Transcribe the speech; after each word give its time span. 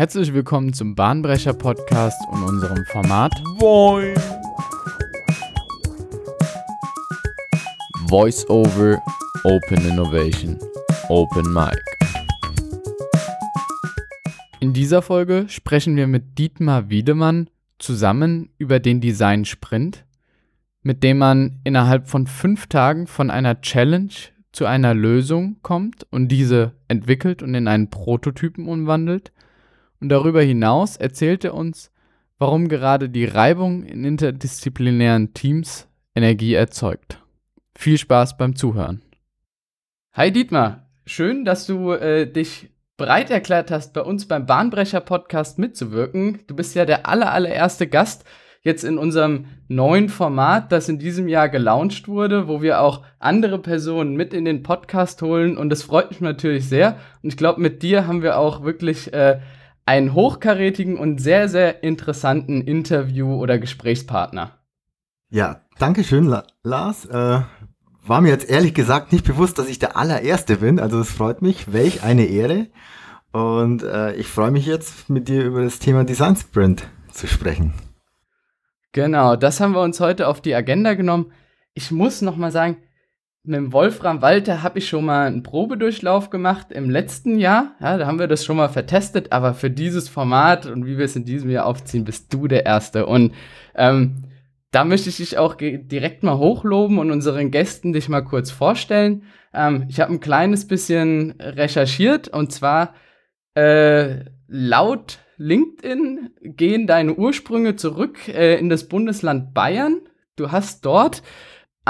Herzlich 0.00 0.32
willkommen 0.32 0.72
zum 0.72 0.94
Bahnbrecher 0.94 1.52
Podcast 1.52 2.18
und 2.30 2.42
unserem 2.42 2.86
Format 2.86 3.34
Moin. 3.60 4.14
Voice 8.08 8.48
Over 8.48 8.98
Open 9.44 9.86
Innovation 9.86 10.58
Open 11.10 11.52
Mic. 11.52 11.78
In 14.60 14.72
dieser 14.72 15.02
Folge 15.02 15.44
sprechen 15.48 15.96
wir 15.96 16.06
mit 16.06 16.38
Dietmar 16.38 16.88
Wiedemann 16.88 17.50
zusammen 17.78 18.48
über 18.56 18.80
den 18.80 19.02
Design 19.02 19.44
Sprint, 19.44 20.06
mit 20.82 21.02
dem 21.02 21.18
man 21.18 21.60
innerhalb 21.62 22.08
von 22.08 22.26
fünf 22.26 22.68
Tagen 22.68 23.06
von 23.06 23.30
einer 23.30 23.60
Challenge 23.60 24.14
zu 24.50 24.64
einer 24.64 24.94
Lösung 24.94 25.58
kommt 25.60 26.06
und 26.10 26.28
diese 26.28 26.72
entwickelt 26.88 27.42
und 27.42 27.54
in 27.54 27.68
einen 27.68 27.90
Prototypen 27.90 28.66
umwandelt– 28.66 29.30
und 30.00 30.08
darüber 30.08 30.42
hinaus 30.42 30.96
erzählt 30.96 31.44
er 31.44 31.54
uns, 31.54 31.90
warum 32.38 32.68
gerade 32.68 33.08
die 33.08 33.26
Reibung 33.26 33.84
in 33.84 34.04
interdisziplinären 34.04 35.34
Teams 35.34 35.88
Energie 36.14 36.54
erzeugt. 36.54 37.22
Viel 37.76 37.98
Spaß 37.98 38.36
beim 38.36 38.56
Zuhören. 38.56 39.02
Hi 40.12 40.32
Dietmar, 40.32 40.88
schön, 41.06 41.44
dass 41.44 41.66
du 41.66 41.92
äh, 41.92 42.26
dich 42.26 42.70
bereit 42.96 43.30
erklärt 43.30 43.70
hast, 43.70 43.94
bei 43.94 44.02
uns 44.02 44.26
beim 44.26 44.44
Bahnbrecher-Podcast 44.44 45.58
mitzuwirken. 45.58 46.40
Du 46.46 46.56
bist 46.56 46.74
ja 46.74 46.84
der 46.84 47.06
aller, 47.08 47.32
allererste 47.32 47.86
Gast 47.86 48.24
jetzt 48.62 48.84
in 48.84 48.98
unserem 48.98 49.46
neuen 49.68 50.08
Format, 50.08 50.70
das 50.72 50.88
in 50.88 50.98
diesem 50.98 51.28
Jahr 51.28 51.48
gelauncht 51.48 52.08
wurde, 52.08 52.46
wo 52.46 52.60
wir 52.60 52.82
auch 52.82 53.02
andere 53.18 53.58
Personen 53.58 54.16
mit 54.16 54.34
in 54.34 54.44
den 54.44 54.62
Podcast 54.62 55.22
holen. 55.22 55.56
Und 55.56 55.70
das 55.70 55.82
freut 55.82 56.10
mich 56.10 56.20
natürlich 56.20 56.68
sehr. 56.68 56.98
Und 57.22 57.30
ich 57.30 57.36
glaube, 57.38 57.60
mit 57.60 57.82
dir 57.82 58.06
haben 58.06 58.22
wir 58.22 58.38
auch 58.38 58.62
wirklich 58.62 59.12
äh, 59.14 59.40
einen 59.90 60.14
hochkarätigen 60.14 60.96
und 60.96 61.20
sehr, 61.20 61.48
sehr 61.48 61.82
interessanten 61.82 62.60
Interview- 62.60 63.34
oder 63.34 63.58
Gesprächspartner. 63.58 64.52
Ja, 65.30 65.62
danke 65.80 66.04
schön, 66.04 66.32
Lars. 66.62 67.06
Äh, 67.06 67.40
war 68.06 68.20
mir 68.20 68.28
jetzt 68.28 68.48
ehrlich 68.48 68.72
gesagt 68.72 69.10
nicht 69.10 69.24
bewusst, 69.24 69.58
dass 69.58 69.68
ich 69.68 69.80
der 69.80 69.96
allererste 69.96 70.58
bin. 70.58 70.78
Also 70.78 71.00
es 71.00 71.10
freut 71.10 71.42
mich. 71.42 71.72
Welch 71.72 72.04
eine 72.04 72.26
Ehre. 72.26 72.68
Und 73.32 73.82
äh, 73.82 74.14
ich 74.14 74.28
freue 74.28 74.52
mich 74.52 74.64
jetzt, 74.64 75.10
mit 75.10 75.26
dir 75.26 75.42
über 75.42 75.64
das 75.64 75.80
Thema 75.80 76.04
Design 76.04 76.36
Sprint 76.36 76.86
zu 77.10 77.26
sprechen. 77.26 77.74
Genau, 78.92 79.34
das 79.34 79.58
haben 79.58 79.72
wir 79.72 79.82
uns 79.82 79.98
heute 79.98 80.28
auf 80.28 80.40
die 80.40 80.54
Agenda 80.54 80.94
genommen. 80.94 81.32
Ich 81.74 81.90
muss 81.90 82.22
noch 82.22 82.36
mal 82.36 82.52
sagen, 82.52 82.76
mit 83.42 83.56
dem 83.56 83.72
Wolfram 83.72 84.20
Walter 84.20 84.62
habe 84.62 84.78
ich 84.78 84.88
schon 84.88 85.06
mal 85.06 85.26
einen 85.26 85.42
Probedurchlauf 85.42 86.28
gemacht 86.28 86.72
im 86.72 86.90
letzten 86.90 87.38
Jahr. 87.38 87.74
Ja, 87.80 87.96
da 87.96 88.06
haben 88.06 88.18
wir 88.18 88.26
das 88.26 88.44
schon 88.44 88.58
mal 88.58 88.68
vertestet, 88.68 89.32
aber 89.32 89.54
für 89.54 89.70
dieses 89.70 90.08
Format 90.08 90.66
und 90.66 90.84
wie 90.84 90.98
wir 90.98 91.06
es 91.06 91.16
in 91.16 91.24
diesem 91.24 91.48
Jahr 91.50 91.66
aufziehen, 91.66 92.04
bist 92.04 92.32
du 92.32 92.48
der 92.48 92.66
Erste. 92.66 93.06
Und 93.06 93.34
ähm, 93.74 94.24
da 94.72 94.84
möchte 94.84 95.08
ich 95.08 95.16
dich 95.16 95.38
auch 95.38 95.54
direkt 95.56 96.22
mal 96.22 96.36
hochloben 96.36 96.98
und 96.98 97.10
unseren 97.10 97.50
Gästen 97.50 97.92
dich 97.92 98.08
mal 98.08 98.20
kurz 98.20 98.50
vorstellen. 98.50 99.24
Ähm, 99.54 99.86
ich 99.88 100.00
habe 100.00 100.12
ein 100.12 100.20
kleines 100.20 100.68
bisschen 100.68 101.34
recherchiert 101.40 102.28
und 102.28 102.52
zwar 102.52 102.94
äh, 103.54 104.24
laut 104.48 105.18
LinkedIn 105.38 106.30
gehen 106.42 106.86
deine 106.86 107.14
Ursprünge 107.14 107.74
zurück 107.76 108.28
äh, 108.28 108.58
in 108.58 108.68
das 108.68 108.86
Bundesland 108.86 109.54
Bayern. 109.54 110.02
Du 110.36 110.52
hast 110.52 110.84
dort 110.84 111.22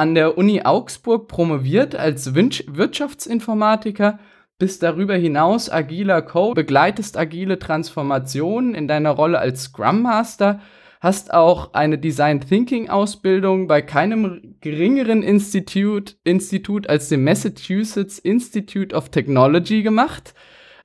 an 0.01 0.15
der 0.15 0.39
Uni 0.39 0.63
Augsburg 0.63 1.29
promoviert 1.29 1.95
als 1.95 2.35
Wirtschaftsinformatiker, 2.35 4.19
bist 4.59 4.83
darüber 4.83 5.15
hinaus 5.15 5.71
agiler 5.71 6.23
Co, 6.23 6.55
begleitest 6.55 7.19
agile 7.19 7.59
Transformationen 7.59 8.75
in 8.75 8.89
deiner 8.89 9.11
Rolle 9.11 9.39
als 9.39 9.65
Scrum 9.65 10.01
Master, 10.01 10.61
hast 11.03 11.35
auch 11.35 11.75
eine 11.75 11.99
Design 11.99 12.41
Thinking 12.41 12.89
Ausbildung 12.89 13.67
bei 13.67 13.83
keinem 13.83 14.57
geringeren 14.63 15.23
Institut, 15.23 16.17
Institut 16.25 16.89
als 16.89 17.11
dem 17.11 17.23
Massachusetts 17.23 18.19
Institute 18.19 18.97
of 18.97 19.11
Technology 19.11 19.83
gemacht, 19.83 20.33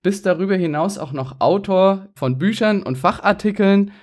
bist 0.04 0.26
darüber 0.26 0.58
hinaus 0.58 0.98
auch 0.98 1.14
noch 1.14 1.40
Autor 1.40 2.10
von 2.16 2.38
Büchern 2.38 2.84
und 2.84 2.98
Fachartikeln 2.98 3.94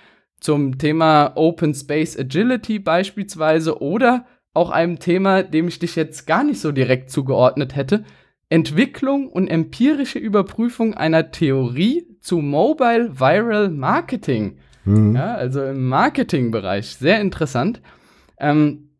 zum 0.40 0.78
Thema 0.78 1.32
Open 1.34 1.74
Space 1.74 2.18
Agility 2.18 2.78
beispielsweise 2.78 3.82
oder 3.82 4.24
auch 4.54 4.70
einem 4.70 4.98
Thema, 4.98 5.42
dem 5.42 5.68
ich 5.68 5.78
dich 5.78 5.96
jetzt 5.96 6.26
gar 6.26 6.44
nicht 6.44 6.60
so 6.60 6.72
direkt 6.72 7.10
zugeordnet 7.10 7.74
hätte. 7.74 8.04
Entwicklung 8.48 9.28
und 9.28 9.48
empirische 9.48 10.18
Überprüfung 10.18 10.94
einer 10.94 11.30
Theorie 11.30 12.06
zu 12.20 12.38
Mobile 12.38 13.18
Viral 13.18 13.70
Marketing. 13.70 14.58
Mhm. 14.84 15.16
Ja, 15.16 15.34
also 15.34 15.62
im 15.62 15.88
Marketingbereich. 15.88 16.96
Sehr 16.96 17.20
interessant. 17.20 17.80
Ähm, 18.38 18.90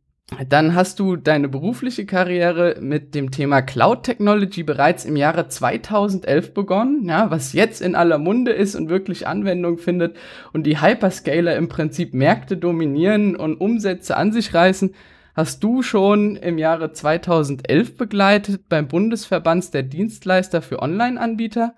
dann 0.49 0.75
hast 0.75 0.99
du 0.99 1.17
deine 1.17 1.49
berufliche 1.49 2.07
Karriere 2.07 2.77
mit 2.81 3.15
dem 3.15 3.31
Thema 3.31 3.61
Cloud 3.61 4.05
Technology 4.05 4.63
bereits 4.63 5.05
im 5.05 5.17
Jahre 5.17 5.49
2011 5.49 6.55
begonnen, 6.55 7.07
ja, 7.07 7.31
was 7.31 7.53
jetzt 7.53 7.83
in 7.83 7.95
aller 7.95 8.17
Munde 8.19 8.53
ist 8.53 8.75
und 8.75 8.89
wirklich 8.89 9.27
Anwendung 9.27 9.77
findet 9.77 10.17
und 10.53 10.65
die 10.65 10.81
Hyperscaler 10.81 11.57
im 11.57 11.69
Prinzip 11.69 12.15
Märkte 12.15 12.57
dominieren 12.57 13.37
und 13.37 13.57
Umsätze 13.57 14.17
an 14.17 14.33
sich 14.33 14.55
reißen 14.55 14.95
hast 15.35 15.63
du 15.65 15.83
schon 15.83 16.37
im 16.37 16.59
Jahre 16.59 16.93
2011 16.93 17.97
begleitet 17.97 18.69
beim 18.69 18.89
Bundesverband 18.89 19.73
der 19.75 19.83
Dienstleister 19.83 20.63
für 20.63 20.81
Online-Anbieter 20.81 21.75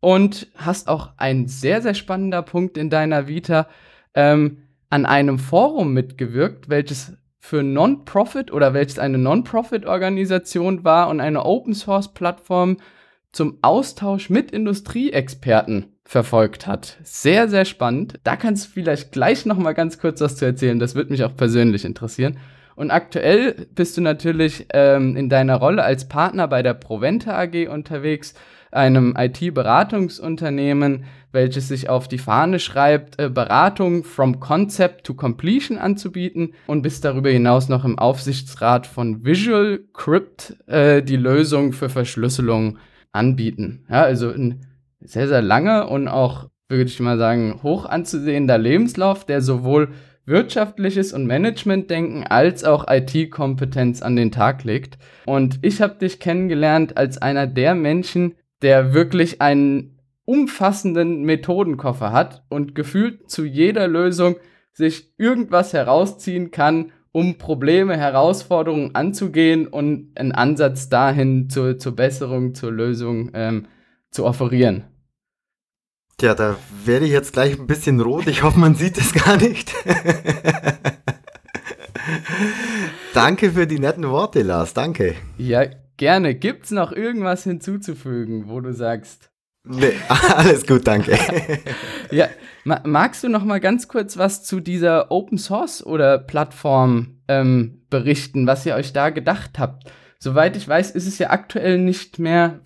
und 0.00 0.48
hast 0.56 0.88
auch 0.88 1.12
ein 1.16 1.48
sehr, 1.48 1.82
sehr 1.82 1.94
spannender 1.94 2.42
Punkt 2.42 2.76
in 2.76 2.90
deiner 2.90 3.28
Vita 3.28 3.68
ähm, 4.14 4.58
an 4.90 5.06
einem 5.06 5.38
Forum 5.38 5.92
mitgewirkt, 5.92 6.68
welches 6.68 7.16
für 7.38 7.62
Non-Profit 7.62 8.52
oder 8.52 8.74
welches 8.74 8.98
eine 8.98 9.18
Non-Profit-Organisation 9.18 10.84
war 10.84 11.08
und 11.08 11.20
eine 11.20 11.44
Open-Source-Plattform 11.44 12.78
zum 13.32 13.58
Austausch 13.62 14.30
mit 14.30 14.50
Industrieexperten 14.50 15.96
verfolgt 16.04 16.66
hat. 16.66 16.98
Sehr, 17.02 17.48
sehr 17.48 17.64
spannend. 17.64 18.18
Da 18.24 18.36
kannst 18.36 18.66
du 18.66 18.70
vielleicht 18.70 19.12
gleich 19.12 19.46
noch 19.46 19.58
mal 19.58 19.72
ganz 19.72 19.98
kurz 19.98 20.20
was 20.20 20.36
zu 20.36 20.46
erzählen. 20.46 20.78
Das 20.78 20.94
würde 20.94 21.10
mich 21.10 21.24
auch 21.24 21.36
persönlich 21.36 21.84
interessieren. 21.84 22.38
Und 22.78 22.92
aktuell 22.92 23.66
bist 23.74 23.96
du 23.96 24.00
natürlich 24.00 24.66
ähm, 24.72 25.16
in 25.16 25.28
deiner 25.28 25.56
Rolle 25.56 25.82
als 25.82 26.06
Partner 26.06 26.46
bei 26.46 26.62
der 26.62 26.74
Proventa 26.74 27.36
AG 27.36 27.66
unterwegs, 27.68 28.34
einem 28.70 29.16
IT-Beratungsunternehmen, 29.18 31.02
welches 31.32 31.66
sich 31.66 31.88
auf 31.88 32.06
die 32.06 32.18
Fahne 32.18 32.60
schreibt, 32.60 33.18
äh, 33.18 33.30
Beratung 33.30 34.04
from 34.04 34.38
Concept 34.38 35.04
to 35.04 35.14
Completion 35.14 35.76
anzubieten 35.76 36.54
und 36.68 36.82
bist 36.82 37.04
darüber 37.04 37.30
hinaus 37.30 37.68
noch 37.68 37.84
im 37.84 37.98
Aufsichtsrat 37.98 38.86
von 38.86 39.24
Visual 39.24 39.80
Crypt 39.92 40.54
äh, 40.68 41.02
die 41.02 41.16
Lösung 41.16 41.72
für 41.72 41.88
Verschlüsselung 41.88 42.78
anbieten. 43.10 43.86
Ja, 43.90 44.02
also 44.02 44.30
ein 44.30 44.66
sehr, 45.00 45.26
sehr 45.26 45.42
langer 45.42 45.90
und 45.90 46.06
auch, 46.06 46.48
würde 46.68 46.84
ich 46.84 47.00
mal 47.00 47.18
sagen, 47.18 47.58
hoch 47.64 47.86
anzusehender 47.86 48.56
Lebenslauf, 48.56 49.24
der 49.24 49.42
sowohl 49.42 49.88
wirtschaftliches 50.28 51.12
und 51.12 51.26
Managementdenken 51.26 52.26
als 52.26 52.64
auch 52.64 52.86
IT-Kompetenz 52.88 54.02
an 54.02 54.16
den 54.16 54.30
Tag 54.30 54.64
legt. 54.64 54.98
Und 55.26 55.58
ich 55.62 55.80
habe 55.80 55.94
dich 55.94 56.20
kennengelernt 56.20 56.96
als 56.96 57.20
einer 57.20 57.46
der 57.46 57.74
Menschen, 57.74 58.34
der 58.62 58.94
wirklich 58.94 59.40
einen 59.40 59.98
umfassenden 60.24 61.22
Methodenkoffer 61.22 62.12
hat 62.12 62.44
und 62.50 62.74
gefühlt 62.74 63.30
zu 63.30 63.44
jeder 63.44 63.88
Lösung 63.88 64.36
sich 64.72 65.14
irgendwas 65.18 65.72
herausziehen 65.72 66.50
kann, 66.50 66.92
um 67.12 67.38
Probleme, 67.38 67.96
Herausforderungen 67.96 68.94
anzugehen 68.94 69.66
und 69.66 70.12
einen 70.14 70.32
Ansatz 70.32 70.88
dahin 70.88 71.48
zur, 71.48 71.78
zur 71.78 71.96
Besserung, 71.96 72.54
zur 72.54 72.70
Lösung 72.70 73.30
ähm, 73.34 73.66
zu 74.10 74.24
offerieren. 74.24 74.84
Tja, 76.20 76.34
da 76.34 76.56
werde 76.84 77.06
ich 77.06 77.12
jetzt 77.12 77.32
gleich 77.32 77.56
ein 77.56 77.68
bisschen 77.68 78.00
rot. 78.00 78.26
Ich 78.26 78.42
hoffe, 78.42 78.58
man 78.58 78.74
sieht 78.74 78.98
es 78.98 79.12
gar 79.12 79.36
nicht. 79.36 79.72
Danke 83.14 83.52
für 83.52 83.68
die 83.68 83.78
netten 83.78 84.10
Worte, 84.10 84.42
Lars. 84.42 84.74
Danke. 84.74 85.14
Ja, 85.36 85.66
gerne. 85.96 86.34
Gibt 86.34 86.64
es 86.64 86.72
noch 86.72 86.90
irgendwas 86.90 87.44
hinzuzufügen, 87.44 88.48
wo 88.48 88.60
du 88.60 88.72
sagst? 88.72 89.30
Nee, 89.62 89.92
alles 90.34 90.66
gut, 90.66 90.88
danke. 90.88 91.16
ja, 92.10 92.26
magst 92.64 93.22
du 93.22 93.28
noch 93.28 93.44
mal 93.44 93.60
ganz 93.60 93.86
kurz 93.86 94.16
was 94.16 94.42
zu 94.42 94.58
dieser 94.58 95.12
Open 95.12 95.38
Source 95.38 95.86
oder 95.86 96.18
Plattform 96.18 97.20
ähm, 97.28 97.82
berichten, 97.90 98.48
was 98.48 98.66
ihr 98.66 98.74
euch 98.74 98.92
da 98.92 99.10
gedacht 99.10 99.60
habt? 99.60 99.88
Soweit 100.18 100.56
ich 100.56 100.66
weiß, 100.66 100.90
ist 100.92 101.06
es 101.06 101.18
ja 101.18 101.30
aktuell 101.30 101.78
nicht 101.78 102.18
mehr. 102.18 102.58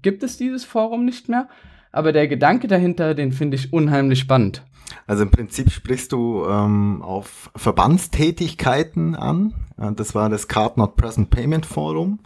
Gibt 0.00 0.22
es 0.22 0.38
dieses 0.38 0.64
Forum 0.64 1.04
nicht 1.04 1.28
mehr? 1.28 1.50
Aber 1.92 2.12
der 2.12 2.28
Gedanke 2.28 2.68
dahinter, 2.68 3.14
den 3.14 3.32
finde 3.32 3.56
ich 3.56 3.72
unheimlich 3.72 4.20
spannend. 4.20 4.62
Also 5.06 5.22
im 5.22 5.30
Prinzip 5.30 5.70
sprichst 5.70 6.12
du 6.12 6.44
ähm, 6.46 7.02
auf 7.02 7.50
Verbandstätigkeiten 7.56 9.14
an. 9.14 9.54
Das 9.96 10.14
war 10.14 10.28
das 10.28 10.48
Card 10.48 10.76
Not 10.76 10.96
Present 10.96 11.30
Payment 11.30 11.64
Forum. 11.66 12.18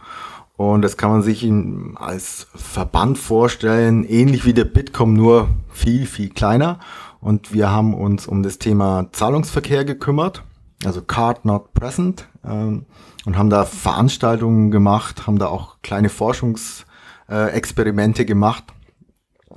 Und 0.55 0.81
das 0.81 0.97
kann 0.97 1.09
man 1.09 1.23
sich 1.23 1.49
als 1.95 2.47
Verband 2.55 3.17
vorstellen, 3.17 4.03
ähnlich 4.03 4.45
wie 4.45 4.53
der 4.53 4.65
Bitkom, 4.65 5.13
nur 5.13 5.47
viel, 5.69 6.05
viel 6.05 6.29
kleiner. 6.29 6.79
Und 7.19 7.53
wir 7.53 7.71
haben 7.71 7.93
uns 7.93 8.27
um 8.27 8.43
das 8.43 8.59
Thema 8.59 9.07
Zahlungsverkehr 9.11 9.85
gekümmert, 9.85 10.43
also 10.85 11.01
Card 11.01 11.45
Not 11.45 11.73
Present, 11.73 12.27
ähm, 12.45 12.85
und 13.25 13.37
haben 13.37 13.49
da 13.49 13.63
Veranstaltungen 13.65 14.71
gemacht, 14.71 15.25
haben 15.25 15.39
da 15.39 15.47
auch 15.47 15.77
kleine 15.81 16.09
Forschungsexperimente 16.09 18.25
gemacht. 18.25 18.65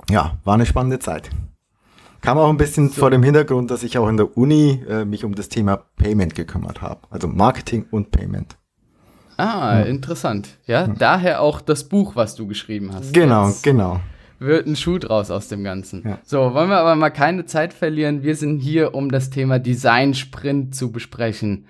Ja, 0.09 0.37
war 0.43 0.53
eine 0.53 0.65
spannende 0.65 0.99
Zeit. 0.99 1.29
Kam 2.21 2.37
auch 2.37 2.49
ein 2.49 2.57
bisschen 2.57 2.89
so. 2.89 3.01
vor 3.01 3.11
dem 3.11 3.23
Hintergrund, 3.23 3.71
dass 3.71 3.83
ich 3.83 3.97
auch 3.97 4.07
in 4.07 4.17
der 4.17 4.37
Uni 4.37 4.83
äh, 4.87 5.05
mich 5.05 5.23
um 5.23 5.35
das 5.35 5.49
Thema 5.49 5.77
Payment 5.97 6.35
gekümmert 6.35 6.81
habe. 6.81 7.01
Also 7.09 7.27
Marketing 7.27 7.85
und 7.91 8.11
Payment. 8.11 8.57
Ah, 9.37 9.79
ja. 9.79 9.85
interessant. 9.85 10.57
Ja, 10.65 10.87
ja, 10.87 10.93
daher 10.97 11.41
auch 11.41 11.61
das 11.61 11.83
Buch, 11.83 12.15
was 12.15 12.35
du 12.35 12.47
geschrieben 12.47 12.93
hast. 12.93 13.13
Genau, 13.13 13.47
Jetzt 13.47 13.63
genau. 13.63 13.99
Wird 14.39 14.67
ein 14.67 14.75
Schuh 14.75 14.97
draus 14.97 15.31
aus 15.31 15.47
dem 15.47 15.63
Ganzen. 15.63 16.03
Ja. 16.07 16.19
So, 16.23 16.53
wollen 16.53 16.69
wir 16.69 16.77
aber 16.77 16.95
mal 16.95 17.09
keine 17.09 17.45
Zeit 17.45 17.73
verlieren. 17.73 18.23
Wir 18.23 18.35
sind 18.35 18.59
hier, 18.59 18.93
um 18.93 19.11
das 19.11 19.29
Thema 19.29 19.59
Design 19.59 20.13
Sprint 20.13 20.75
zu 20.75 20.91
besprechen. 20.91 21.67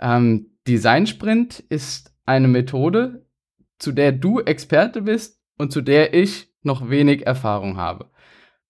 Ähm, 0.00 0.50
Design 0.66 1.06
Sprint 1.06 1.60
ist 1.60 2.12
eine 2.24 2.48
Methode, 2.48 3.26
zu 3.78 3.92
der 3.92 4.12
du 4.12 4.40
Experte 4.40 5.02
bist 5.02 5.40
und 5.58 5.72
zu 5.72 5.82
der 5.82 6.14
ich 6.14 6.52
noch 6.66 6.90
wenig 6.90 7.26
Erfahrung 7.26 7.78
habe. 7.78 8.10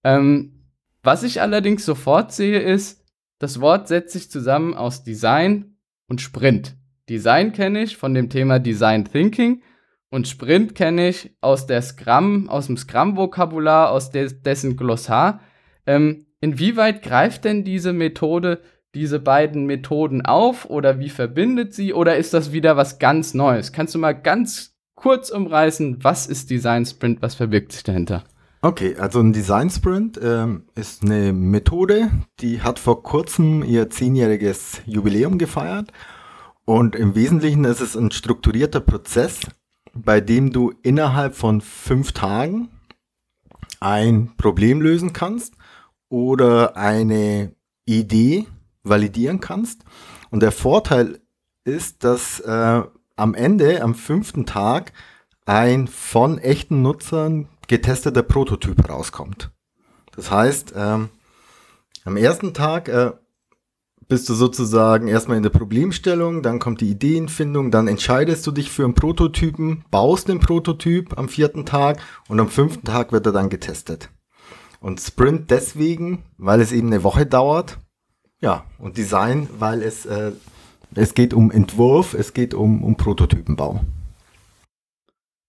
Ähm, 0.05 0.71
was 1.03 1.25
ich 1.25 1.41
allerdings 1.41 1.85
sofort 1.85 2.33
sehe, 2.33 2.61
ist, 2.61 3.05
das 3.39 3.61
Wort 3.61 3.89
setzt 3.89 4.13
sich 4.13 4.31
zusammen 4.31 4.75
aus 4.75 5.03
Design 5.03 5.77
und 6.09 6.21
Sprint. 6.21 6.77
Design 7.09 7.53
kenne 7.53 7.83
ich 7.83 7.97
von 7.97 8.15
dem 8.15 8.31
Thema 8.31 8.59
Design 8.59 9.05
Thinking 9.05 9.63
und 10.11 10.29
Sprint 10.29 10.75
kenne 10.75 11.09
ich 11.09 11.37
aus 11.41 11.67
der 11.67 11.83
Scrum, 11.83 12.49
aus 12.49 12.67
dem 12.67 12.77
Scrum-Vokabular, 12.77 13.91
aus 13.91 14.11
des, 14.11 14.43
dessen 14.43 14.77
Glossar. 14.77 15.41
Ähm, 15.87 16.27
inwieweit 16.41 17.03
greift 17.03 17.45
denn 17.45 17.65
diese 17.65 17.93
Methode 17.93 18.61
diese 18.97 19.21
beiden 19.21 19.67
Methoden 19.67 20.25
auf 20.25 20.71
oder 20.71 20.99
wie 20.99 21.11
verbindet 21.11 21.75
sie 21.75 21.93
oder 21.93 22.17
ist 22.17 22.33
das 22.33 22.53
wieder 22.53 22.79
was 22.79 22.99
ganz 22.99 23.35
Neues? 23.35 23.73
Kannst 23.73 23.95
du 23.95 23.99
mal 23.99 24.13
ganz 24.13 24.76
kurz 24.97 25.31
umreißen, 25.31 26.03
was 26.03 26.27
ist 26.27 26.51
Design 26.51 26.85
Sprint, 26.85 27.23
was 27.23 27.37
verbirgt 27.37 27.71
sich 27.71 27.85
dahinter? 27.85 28.25
Okay, 28.63 28.97
also 28.97 29.21
ein 29.21 29.33
Design 29.33 29.71
Sprint 29.71 30.19
ähm, 30.21 30.65
ist 30.75 31.05
eine 31.05 31.33
Methode, 31.33 32.11
die 32.41 32.63
hat 32.63 32.81
vor 32.81 33.05
kurzem 33.05 33.63
ihr 33.63 33.91
zehnjähriges 33.91 34.81
Jubiläum 34.87 35.39
gefeiert 35.39 35.93
und 36.65 36.97
im 36.97 37.15
Wesentlichen 37.15 37.65
ist 37.65 37.81
es 37.81 37.97
ein 37.97 38.11
strukturierter 38.11 38.81
Prozess, 38.81 39.41
bei 39.95 40.21
dem 40.21 40.53
du 40.53 40.73
innerhalb 40.83 41.37
von 41.37 41.61
fünf 41.61 42.11
Tagen 42.11 42.69
ein 43.79 44.33
Problem 44.37 44.81
lösen 44.81 45.13
kannst 45.13 45.55
oder 46.09 46.77
eine 46.77 47.55
Idee 47.85 48.47
validieren 48.83 49.41
kannst. 49.41 49.85
Und 50.31 50.43
der 50.43 50.53
Vorteil 50.53 51.21
ist, 51.65 52.03
dass 52.03 52.41
äh, 52.41 52.83
am 53.17 53.35
Ende, 53.35 53.83
am 53.83 53.95
fünften 53.95 54.47
Tag, 54.47 54.93
ein 55.47 55.89
von 55.89 56.39
echten 56.39 56.83
Nutzern 56.83 57.49
getesteter 57.69 58.23
Prototyp 58.23 58.89
rauskommt. 58.89 59.51
Das 60.15 60.31
heißt, 60.31 60.75
ähm, 60.77 61.09
am 62.05 62.17
ersten 62.17 62.55
Tag 62.55 62.89
äh, 62.89 63.13
bist 64.09 64.29
du 64.29 64.35
sozusagen 64.35 65.09
erstmal 65.09 65.37
in 65.37 65.43
der 65.43 65.51
Problemstellung, 65.51 66.43
dann 66.43 66.59
kommt 66.59 66.81
die 66.81 66.91
Ideenfindung, 66.91 67.71
dann 67.71 67.89
entscheidest 67.89 68.47
du 68.47 68.53
dich 68.53 68.71
für 68.71 68.85
einen 68.85 68.95
Prototypen, 68.95 69.85
baust 69.91 70.29
den 70.29 70.39
Prototyp 70.39 71.19
am 71.19 71.29
vierten 71.29 71.67
Tag 71.67 72.01
und 72.29 72.39
am 72.39 72.49
fünften 72.49 72.87
Tag 72.87 73.13
wird 73.13 73.27
er 73.27 73.33
dann 73.33 73.49
getestet. 73.51 74.11
Und 74.81 75.01
Sprint 75.01 75.51
deswegen, 75.51 76.23
weil 76.39 76.61
es 76.61 76.71
eben 76.73 76.89
eine 76.89 77.03
Woche 77.03 77.27
dauert. 77.27 77.79
Ja, 78.41 78.67
und 78.79 78.97
Design, 78.97 79.49
weil 79.59 79.83
es, 79.83 80.07
äh, 80.07 80.33
es 80.95 81.15
geht 81.15 81.35
um 81.35 81.51
Entwurf, 81.51 82.15
es 82.15 82.33
geht 82.35 82.55
um, 82.55 82.83
um 82.83 82.97
Prototypenbau. 82.97 83.81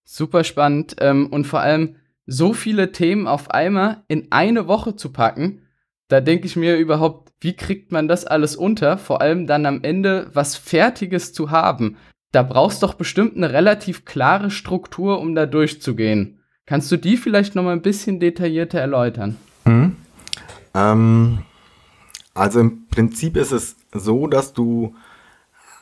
Super 0.04 0.44
spannend 0.44 0.96
ähm, 1.00 1.26
und 1.26 1.46
vor 1.46 1.60
allem 1.60 1.96
so 2.26 2.52
viele 2.52 2.92
Themen 2.92 3.26
auf 3.26 3.50
einmal 3.50 4.02
in 4.08 4.28
eine 4.30 4.68
Woche 4.68 4.96
zu 4.96 5.12
packen, 5.12 5.62
da 6.08 6.20
denke 6.20 6.46
ich 6.46 6.56
mir 6.56 6.76
überhaupt, 6.76 7.32
wie 7.40 7.54
kriegt 7.54 7.92
man 7.92 8.08
das 8.08 8.24
alles 8.24 8.56
unter? 8.56 8.98
Vor 8.98 9.20
allem 9.20 9.46
dann 9.46 9.66
am 9.66 9.82
Ende 9.82 10.30
was 10.32 10.56
Fertiges 10.56 11.32
zu 11.32 11.50
haben. 11.50 11.96
Da 12.32 12.42
brauchst 12.42 12.82
doch 12.82 12.94
bestimmt 12.94 13.36
eine 13.36 13.52
relativ 13.52 14.04
klare 14.04 14.50
Struktur, 14.50 15.20
um 15.20 15.34
da 15.34 15.46
durchzugehen. 15.46 16.40
Kannst 16.66 16.90
du 16.92 16.96
die 16.96 17.16
vielleicht 17.16 17.54
noch 17.54 17.62
mal 17.62 17.72
ein 17.72 17.82
bisschen 17.82 18.20
detaillierter 18.20 18.80
erläutern? 18.80 19.36
Mhm. 19.64 19.96
Ähm, 20.74 21.38
also 22.34 22.60
im 22.60 22.86
Prinzip 22.88 23.36
ist 23.36 23.52
es 23.52 23.76
so, 23.92 24.26
dass 24.26 24.52
du 24.52 24.94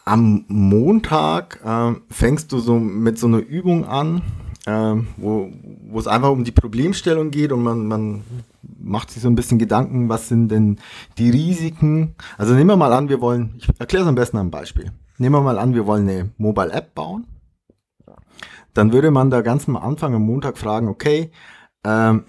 am 0.06 0.44
Montag 0.46 1.60
äh, 1.64 1.92
fängst 2.10 2.52
du 2.52 2.60
so 2.60 2.78
mit 2.78 3.18
so 3.18 3.26
einer 3.26 3.38
Übung 3.38 3.84
an, 3.84 4.22
äh, 4.64 4.94
wo, 5.16 5.50
wo 5.88 5.98
es 5.98 6.06
einfach 6.06 6.30
um 6.30 6.44
die 6.44 6.52
Problemstellung 6.52 7.30
geht 7.30 7.52
und 7.52 7.62
man, 7.62 7.86
man 7.86 8.22
macht 8.62 9.10
sich 9.10 9.22
so 9.22 9.28
ein 9.28 9.34
bisschen 9.34 9.58
Gedanken, 9.58 10.08
was 10.08 10.28
sind 10.28 10.48
denn 10.48 10.78
die 11.18 11.30
Risiken? 11.30 12.14
Also 12.38 12.54
nehmen 12.54 12.70
wir 12.70 12.76
mal 12.76 12.92
an, 12.92 13.08
wir 13.08 13.20
wollen, 13.20 13.54
ich 13.58 13.68
erkläre 13.80 14.04
es 14.04 14.08
am 14.08 14.14
besten 14.14 14.38
am 14.38 14.50
Beispiel. 14.50 14.92
Nehmen 15.18 15.34
wir 15.34 15.42
mal 15.42 15.58
an, 15.58 15.74
wir 15.74 15.86
wollen 15.86 16.08
eine 16.08 16.30
Mobile 16.38 16.72
App 16.72 16.94
bauen. 16.94 17.26
Dann 18.74 18.92
würde 18.92 19.10
man 19.10 19.30
da 19.30 19.40
ganz 19.40 19.68
am 19.68 19.76
Anfang 19.76 20.14
am 20.14 20.22
Montag 20.22 20.56
fragen, 20.56 20.88
okay, 20.88 21.32
ähm, 21.82 22.24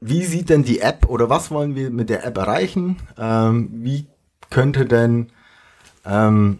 wie 0.00 0.24
sieht 0.24 0.48
denn 0.48 0.64
die 0.64 0.80
App 0.80 1.08
oder 1.08 1.28
was 1.28 1.50
wollen 1.50 1.74
wir 1.74 1.90
mit 1.90 2.08
der 2.08 2.24
App 2.24 2.38
erreichen? 2.38 2.96
Ähm, 3.18 3.68
wie 3.72 4.06
könnte 4.48 4.86
denn, 4.86 5.30
ähm, 6.04 6.58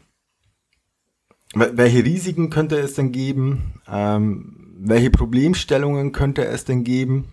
welche 1.55 2.05
Risiken 2.05 2.51
könnte 2.51 2.79
es 2.79 2.95
denn 2.95 3.13
geben? 3.13 3.81
Ähm, 3.87 4.75
welche 4.79 5.11
Problemstellungen 5.11 6.13
könnte 6.13 6.45
es 6.45 6.65
denn 6.65 6.85
geben? 6.85 7.33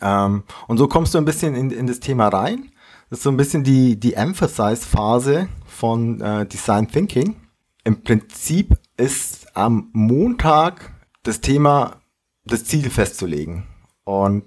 Ähm, 0.00 0.42
und 0.66 0.78
so 0.78 0.88
kommst 0.88 1.14
du 1.14 1.18
ein 1.18 1.24
bisschen 1.24 1.54
in, 1.54 1.70
in 1.70 1.86
das 1.86 2.00
Thema 2.00 2.28
rein. 2.28 2.70
Das 3.08 3.20
ist 3.20 3.22
so 3.22 3.30
ein 3.30 3.36
bisschen 3.36 3.64
die, 3.64 3.98
die 3.98 4.14
Emphasize-Phase 4.14 5.48
von 5.64 6.20
äh, 6.20 6.46
Design 6.46 6.88
Thinking. 6.88 7.36
Im 7.84 8.02
Prinzip 8.02 8.76
ist 8.96 9.56
am 9.56 9.90
Montag 9.92 10.92
das 11.22 11.40
Thema, 11.40 12.00
das 12.44 12.64
Ziel 12.64 12.90
festzulegen. 12.90 13.64
Und 14.04 14.44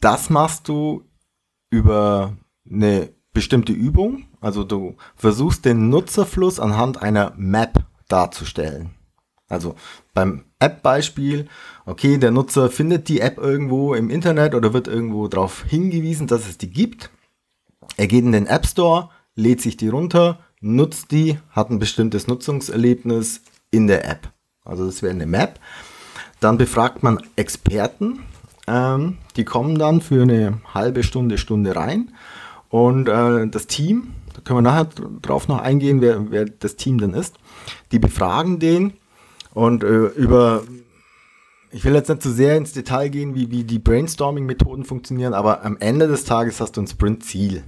das 0.00 0.30
machst 0.30 0.68
du 0.68 1.04
über 1.70 2.36
eine 2.70 3.10
bestimmte 3.32 3.72
Übung. 3.72 4.28
Also 4.46 4.62
du 4.62 4.94
versuchst 5.16 5.64
den 5.64 5.88
Nutzerfluss 5.88 6.60
anhand 6.60 7.02
einer 7.02 7.32
Map 7.36 7.84
darzustellen. 8.06 8.90
Also 9.48 9.74
beim 10.14 10.44
App-Beispiel, 10.60 11.48
okay, 11.84 12.16
der 12.16 12.30
Nutzer 12.30 12.70
findet 12.70 13.08
die 13.08 13.18
App 13.18 13.38
irgendwo 13.38 13.94
im 13.94 14.08
Internet 14.08 14.54
oder 14.54 14.72
wird 14.72 14.86
irgendwo 14.86 15.26
darauf 15.26 15.64
hingewiesen, 15.64 16.28
dass 16.28 16.48
es 16.48 16.58
die 16.58 16.70
gibt. 16.70 17.10
Er 17.96 18.06
geht 18.06 18.22
in 18.22 18.30
den 18.30 18.46
App 18.46 18.66
Store, 18.66 19.10
lädt 19.34 19.60
sich 19.60 19.76
die 19.76 19.88
runter, 19.88 20.38
nutzt 20.60 21.10
die, 21.10 21.40
hat 21.50 21.70
ein 21.70 21.80
bestimmtes 21.80 22.28
Nutzungserlebnis 22.28 23.40
in 23.72 23.88
der 23.88 24.08
App. 24.08 24.28
Also 24.64 24.86
das 24.86 25.02
wäre 25.02 25.12
eine 25.12 25.26
Map. 25.26 25.58
Dann 26.38 26.56
befragt 26.56 27.02
man 27.02 27.20
Experten, 27.34 28.20
ähm, 28.68 29.18
die 29.34 29.44
kommen 29.44 29.76
dann 29.76 30.00
für 30.00 30.22
eine 30.22 30.60
halbe 30.72 31.02
Stunde, 31.02 31.36
Stunde 31.36 31.74
rein. 31.74 32.12
Und 32.68 33.08
äh, 33.08 33.46
das 33.48 33.66
Team, 33.66 34.12
da 34.36 34.42
können 34.42 34.58
wir 34.58 34.62
nachher 34.62 34.88
drauf 35.22 35.48
noch 35.48 35.60
eingehen, 35.60 36.00
wer, 36.02 36.30
wer 36.30 36.44
das 36.44 36.76
Team 36.76 36.98
dann 36.98 37.14
ist, 37.14 37.36
die 37.90 37.98
befragen 37.98 38.58
den 38.58 38.92
und 39.54 39.82
äh, 39.82 40.08
über, 40.08 40.62
ich 41.70 41.84
will 41.84 41.94
jetzt 41.94 42.10
nicht 42.10 42.22
zu 42.22 42.30
sehr 42.30 42.56
ins 42.56 42.72
Detail 42.72 43.08
gehen, 43.08 43.34
wie, 43.34 43.50
wie 43.50 43.64
die 43.64 43.78
Brainstorming-Methoden 43.78 44.84
funktionieren, 44.84 45.32
aber 45.32 45.64
am 45.64 45.78
Ende 45.78 46.06
des 46.06 46.24
Tages 46.24 46.60
hast 46.60 46.76
du 46.76 46.82
ein 46.82 46.86
Sprint-Ziel. 46.86 47.64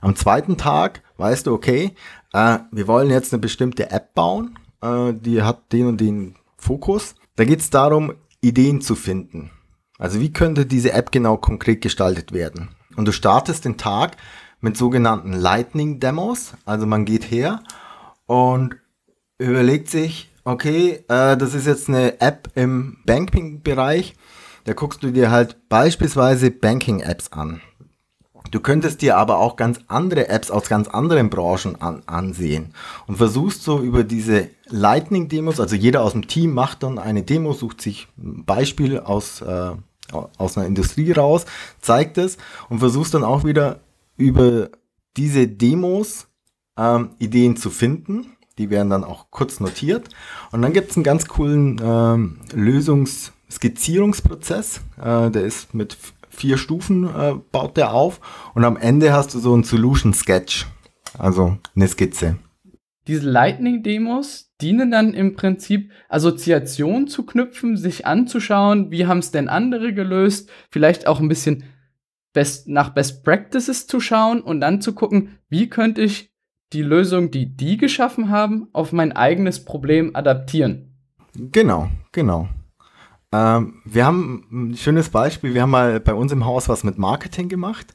Am 0.00 0.16
zweiten 0.16 0.56
Tag 0.56 1.02
weißt 1.18 1.46
du, 1.46 1.52
okay, 1.52 1.94
äh, 2.32 2.58
wir 2.70 2.88
wollen 2.88 3.10
jetzt 3.10 3.34
eine 3.34 3.40
bestimmte 3.40 3.90
App 3.90 4.14
bauen, 4.14 4.58
äh, 4.80 5.12
die 5.12 5.42
hat 5.42 5.72
den 5.72 5.86
und 5.86 6.00
den 6.00 6.36
Fokus. 6.56 7.14
Da 7.36 7.44
geht 7.44 7.60
es 7.60 7.70
darum, 7.70 8.14
Ideen 8.40 8.80
zu 8.80 8.94
finden. 8.94 9.50
Also 9.98 10.18
wie 10.18 10.32
könnte 10.32 10.64
diese 10.64 10.92
App 10.92 11.12
genau 11.12 11.36
konkret 11.36 11.82
gestaltet 11.82 12.32
werden? 12.32 12.70
Und 12.96 13.06
du 13.06 13.12
startest 13.12 13.64
den 13.64 13.76
Tag 13.76 14.16
mit 14.62 14.78
sogenannten 14.78 15.34
Lightning 15.34 16.00
Demos. 16.00 16.54
Also 16.64 16.86
man 16.86 17.04
geht 17.04 17.30
her 17.30 17.62
und 18.26 18.76
überlegt 19.38 19.90
sich, 19.90 20.30
okay, 20.44 21.04
äh, 21.08 21.36
das 21.36 21.52
ist 21.52 21.66
jetzt 21.66 21.88
eine 21.88 22.20
App 22.20 22.48
im 22.54 22.96
Banking-Bereich. 23.04 24.14
Da 24.64 24.72
guckst 24.72 25.02
du 25.02 25.10
dir 25.10 25.30
halt 25.30 25.68
beispielsweise 25.68 26.50
Banking-Apps 26.50 27.32
an. 27.32 27.60
Du 28.50 28.60
könntest 28.60 29.02
dir 29.02 29.16
aber 29.16 29.38
auch 29.38 29.56
ganz 29.56 29.80
andere 29.88 30.28
Apps 30.28 30.50
aus 30.50 30.68
ganz 30.68 30.88
anderen 30.88 31.30
Branchen 31.30 31.80
an, 31.80 32.02
ansehen 32.06 32.74
und 33.06 33.16
versuchst 33.16 33.62
so 33.62 33.80
über 33.80 34.04
diese 34.04 34.50
Lightning-Demos, 34.68 35.58
also 35.58 35.74
jeder 35.74 36.02
aus 36.02 36.12
dem 36.12 36.26
Team 36.26 36.52
macht 36.52 36.82
dann 36.82 36.98
eine 36.98 37.22
Demo, 37.22 37.52
sucht 37.52 37.80
sich 37.80 38.08
ein 38.18 38.44
Beispiel 38.44 38.98
aus, 38.98 39.40
äh, 39.40 39.70
aus 40.12 40.58
einer 40.58 40.66
Industrie 40.66 41.12
raus, 41.12 41.46
zeigt 41.80 42.18
es 42.18 42.36
und 42.68 42.80
versuchst 42.80 43.14
dann 43.14 43.24
auch 43.24 43.44
wieder 43.44 43.80
über 44.16 44.70
diese 45.16 45.48
Demos 45.48 46.28
ähm, 46.76 47.10
Ideen 47.18 47.56
zu 47.56 47.70
finden. 47.70 48.36
Die 48.58 48.68
werden 48.70 48.90
dann 48.90 49.04
auch 49.04 49.30
kurz 49.30 49.60
notiert. 49.60 50.08
Und 50.50 50.62
dann 50.62 50.72
gibt 50.72 50.90
es 50.90 50.96
einen 50.96 51.04
ganz 51.04 51.26
coolen 51.26 51.80
ähm, 51.82 52.40
Lösungsskizzierungsprozess. 52.52 54.80
Äh, 55.02 55.30
der 55.30 55.44
ist 55.44 55.74
mit 55.74 55.96
vier 56.32 56.56
Stufen 56.56 57.04
äh, 57.04 57.34
baut 57.52 57.76
der 57.76 57.92
auf 57.92 58.20
und 58.54 58.64
am 58.64 58.76
Ende 58.76 59.12
hast 59.12 59.34
du 59.34 59.38
so 59.38 59.54
ein 59.54 59.64
Solution 59.64 60.14
Sketch, 60.14 60.66
also 61.18 61.58
eine 61.76 61.88
Skizze. 61.88 62.38
Diese 63.08 63.28
Lightning-Demos 63.28 64.52
dienen 64.60 64.92
dann 64.92 65.12
im 65.12 65.34
Prinzip 65.34 65.90
Assoziationen 66.08 67.08
zu 67.08 67.26
knüpfen, 67.26 67.76
sich 67.76 68.06
anzuschauen, 68.06 68.92
wie 68.92 69.06
haben 69.06 69.18
es 69.18 69.32
denn 69.32 69.48
andere 69.48 69.92
gelöst, 69.92 70.50
vielleicht 70.70 71.08
auch 71.08 71.20
ein 71.20 71.28
bisschen 71.28 71.64
best, 72.32 72.68
nach 72.68 72.90
Best 72.90 73.24
Practices 73.24 73.86
zu 73.86 74.00
schauen 74.00 74.40
und 74.40 74.60
dann 74.60 74.80
zu 74.80 74.94
gucken, 74.94 75.38
wie 75.48 75.68
könnte 75.68 76.02
ich 76.02 76.32
die 76.72 76.82
Lösung, 76.82 77.30
die 77.30 77.54
die 77.56 77.76
geschaffen 77.76 78.30
haben, 78.30 78.68
auf 78.72 78.92
mein 78.92 79.12
eigenes 79.12 79.64
Problem 79.64 80.16
adaptieren. 80.16 80.96
Genau, 81.34 81.88
genau. 82.12 82.48
Ähm, 83.32 83.80
wir 83.84 84.06
haben 84.06 84.46
ein 84.50 84.76
schönes 84.76 85.08
Beispiel. 85.08 85.54
Wir 85.54 85.62
haben 85.62 85.70
mal 85.70 86.00
bei 86.00 86.14
uns 86.14 86.32
im 86.32 86.44
Haus 86.44 86.68
was 86.68 86.84
mit 86.84 86.98
Marketing 86.98 87.48
gemacht 87.48 87.94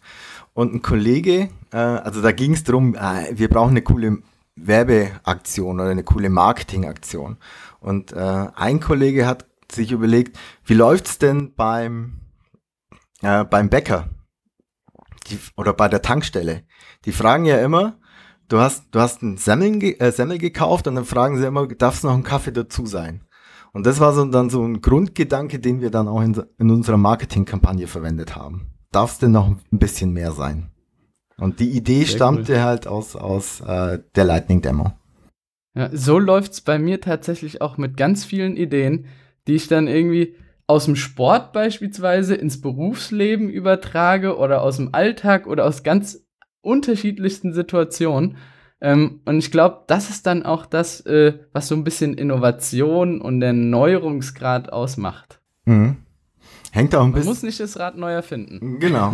und 0.53 0.74
ein 0.74 0.82
Kollege, 0.82 1.50
äh, 1.72 1.77
also 1.77 2.22
da 2.22 2.32
ging 2.32 2.53
es 2.53 2.63
darum, 2.63 2.96
äh, 2.96 3.32
wir 3.32 3.48
brauchen 3.48 3.72
eine 3.72 3.84
coole 3.84 4.20
Werbeaktion 4.56 5.79
oder 5.79 5.91
eine 5.91 6.03
coole 6.03 6.29
Marketingaktion. 6.29 7.38
Und 7.79 8.12
äh, 8.13 8.48
ein 8.56 8.79
Kollege 8.79 9.27
hat 9.27 9.46
sich 9.72 9.91
überlegt, 9.91 10.38
wie 10.65 10.74
läuft's 10.74 11.20
denn 11.20 11.53
beim, 11.53 12.22
äh, 13.22 13.44
beim 13.44 13.70
Bäcker 13.70 14.10
Die, 15.29 15.39
oder 15.55 15.74
bei 15.74 15.88
der 15.88 16.01
Tankstelle? 16.01 16.63
Die 17.05 17.12
fragen 17.12 17.46
ja 17.46 17.57
immer, 17.60 18.00
du 18.50 18.60
hast, 18.60 18.86
du 18.91 19.00
hast 19.00 19.22
einen 19.22 19.38
Semmeln, 19.38 19.81
äh, 19.81 20.12
Semmel 20.12 20.38
gekauft 20.38 20.88
und 20.88 20.96
dann 20.96 21.05
fragen 21.05 21.38
sie 21.38 21.46
immer, 21.46 21.67
darf 21.67 21.96
es 21.96 22.03
noch 22.03 22.13
ein 22.13 22.24
Kaffee 22.24 22.51
dazu 22.51 22.86
sein? 22.86 23.24
Und 23.74 23.86
das 23.86 24.00
war 24.00 24.13
so 24.13 24.25
dann 24.25 24.50
so 24.50 24.63
ein 24.63 24.81
Grundgedanke, 24.81 25.60
den 25.60 25.81
wir 25.81 25.91
dann 25.91 26.07
auch 26.07 26.22
in, 26.22 26.41
in 26.57 26.72
unserer 26.72 26.98
Marketingkampagne 26.98 27.88
verwendet 27.88 28.36
haben. 28.36 28.72
Darf 28.91 29.12
es 29.12 29.17
denn 29.19 29.31
noch 29.31 29.48
ein 29.48 29.60
bisschen 29.72 30.13
mehr 30.13 30.31
sein? 30.31 30.72
Und 31.38 31.60
die 31.60 31.69
Idee 31.69 32.03
Sehr 32.03 32.15
stammte 32.15 32.53
cool. 32.53 32.62
halt 32.62 32.88
aus, 32.88 33.15
aus 33.15 33.62
äh, 33.62 34.00
der 34.15 34.24
Lightning 34.24 34.62
Demo. 34.62 34.93
Ja, 35.75 35.89
so 35.93 36.17
läuft's 36.17 36.62
bei 36.62 36.79
mir 36.79 37.01
tatsächlich 37.01 37.62
auch 37.62 37.77
mit 37.77 37.98
ganz 37.98 38.25
vielen 38.25 38.57
Ideen, 38.57 39.05
die 39.46 39.53
ich 39.53 39.67
dann 39.67 39.88
irgendwie 39.88 40.36
aus 40.67 40.86
dem 40.86 40.97
Sport 40.97 41.53
beispielsweise 41.53 42.36
ins 42.36 42.62
Berufsleben 42.62 43.50
übertrage 43.50 44.38
oder 44.38 44.62
aus 44.62 44.75
dem 44.75 44.93
Alltag 44.93 45.47
oder 45.47 45.65
aus 45.65 45.83
ganz 45.83 46.25
unterschiedlichsten 46.62 47.53
Situationen. 47.53 48.38
Ähm, 48.81 49.21
und 49.25 49.39
ich 49.39 49.50
glaube, 49.50 49.86
das 49.88 50.09
ist 50.09 50.27
dann 50.27 50.43
auch 50.43 50.65
das, 50.65 51.01
äh, 51.05 51.39
was 51.53 51.69
so 51.69 51.75
ein 51.75 51.86
bisschen 51.86 52.13
Innovation 52.13 53.21
und 53.21 53.39
der 53.39 53.53
Neuerungsgrad 53.53 54.71
ausmacht. 54.71 55.39
Mhm. 55.65 55.97
Hängt 56.77 56.93
auch 56.93 57.03
ein 57.03 57.12
bisschen. 57.12 57.25
Man 57.25 57.34
muss 57.34 57.41
nicht 57.41 57.60
das 57.60 57.79
Rad 57.79 57.98
neu 57.98 58.12
erfinden. 58.12 58.79
Genau. 58.79 59.13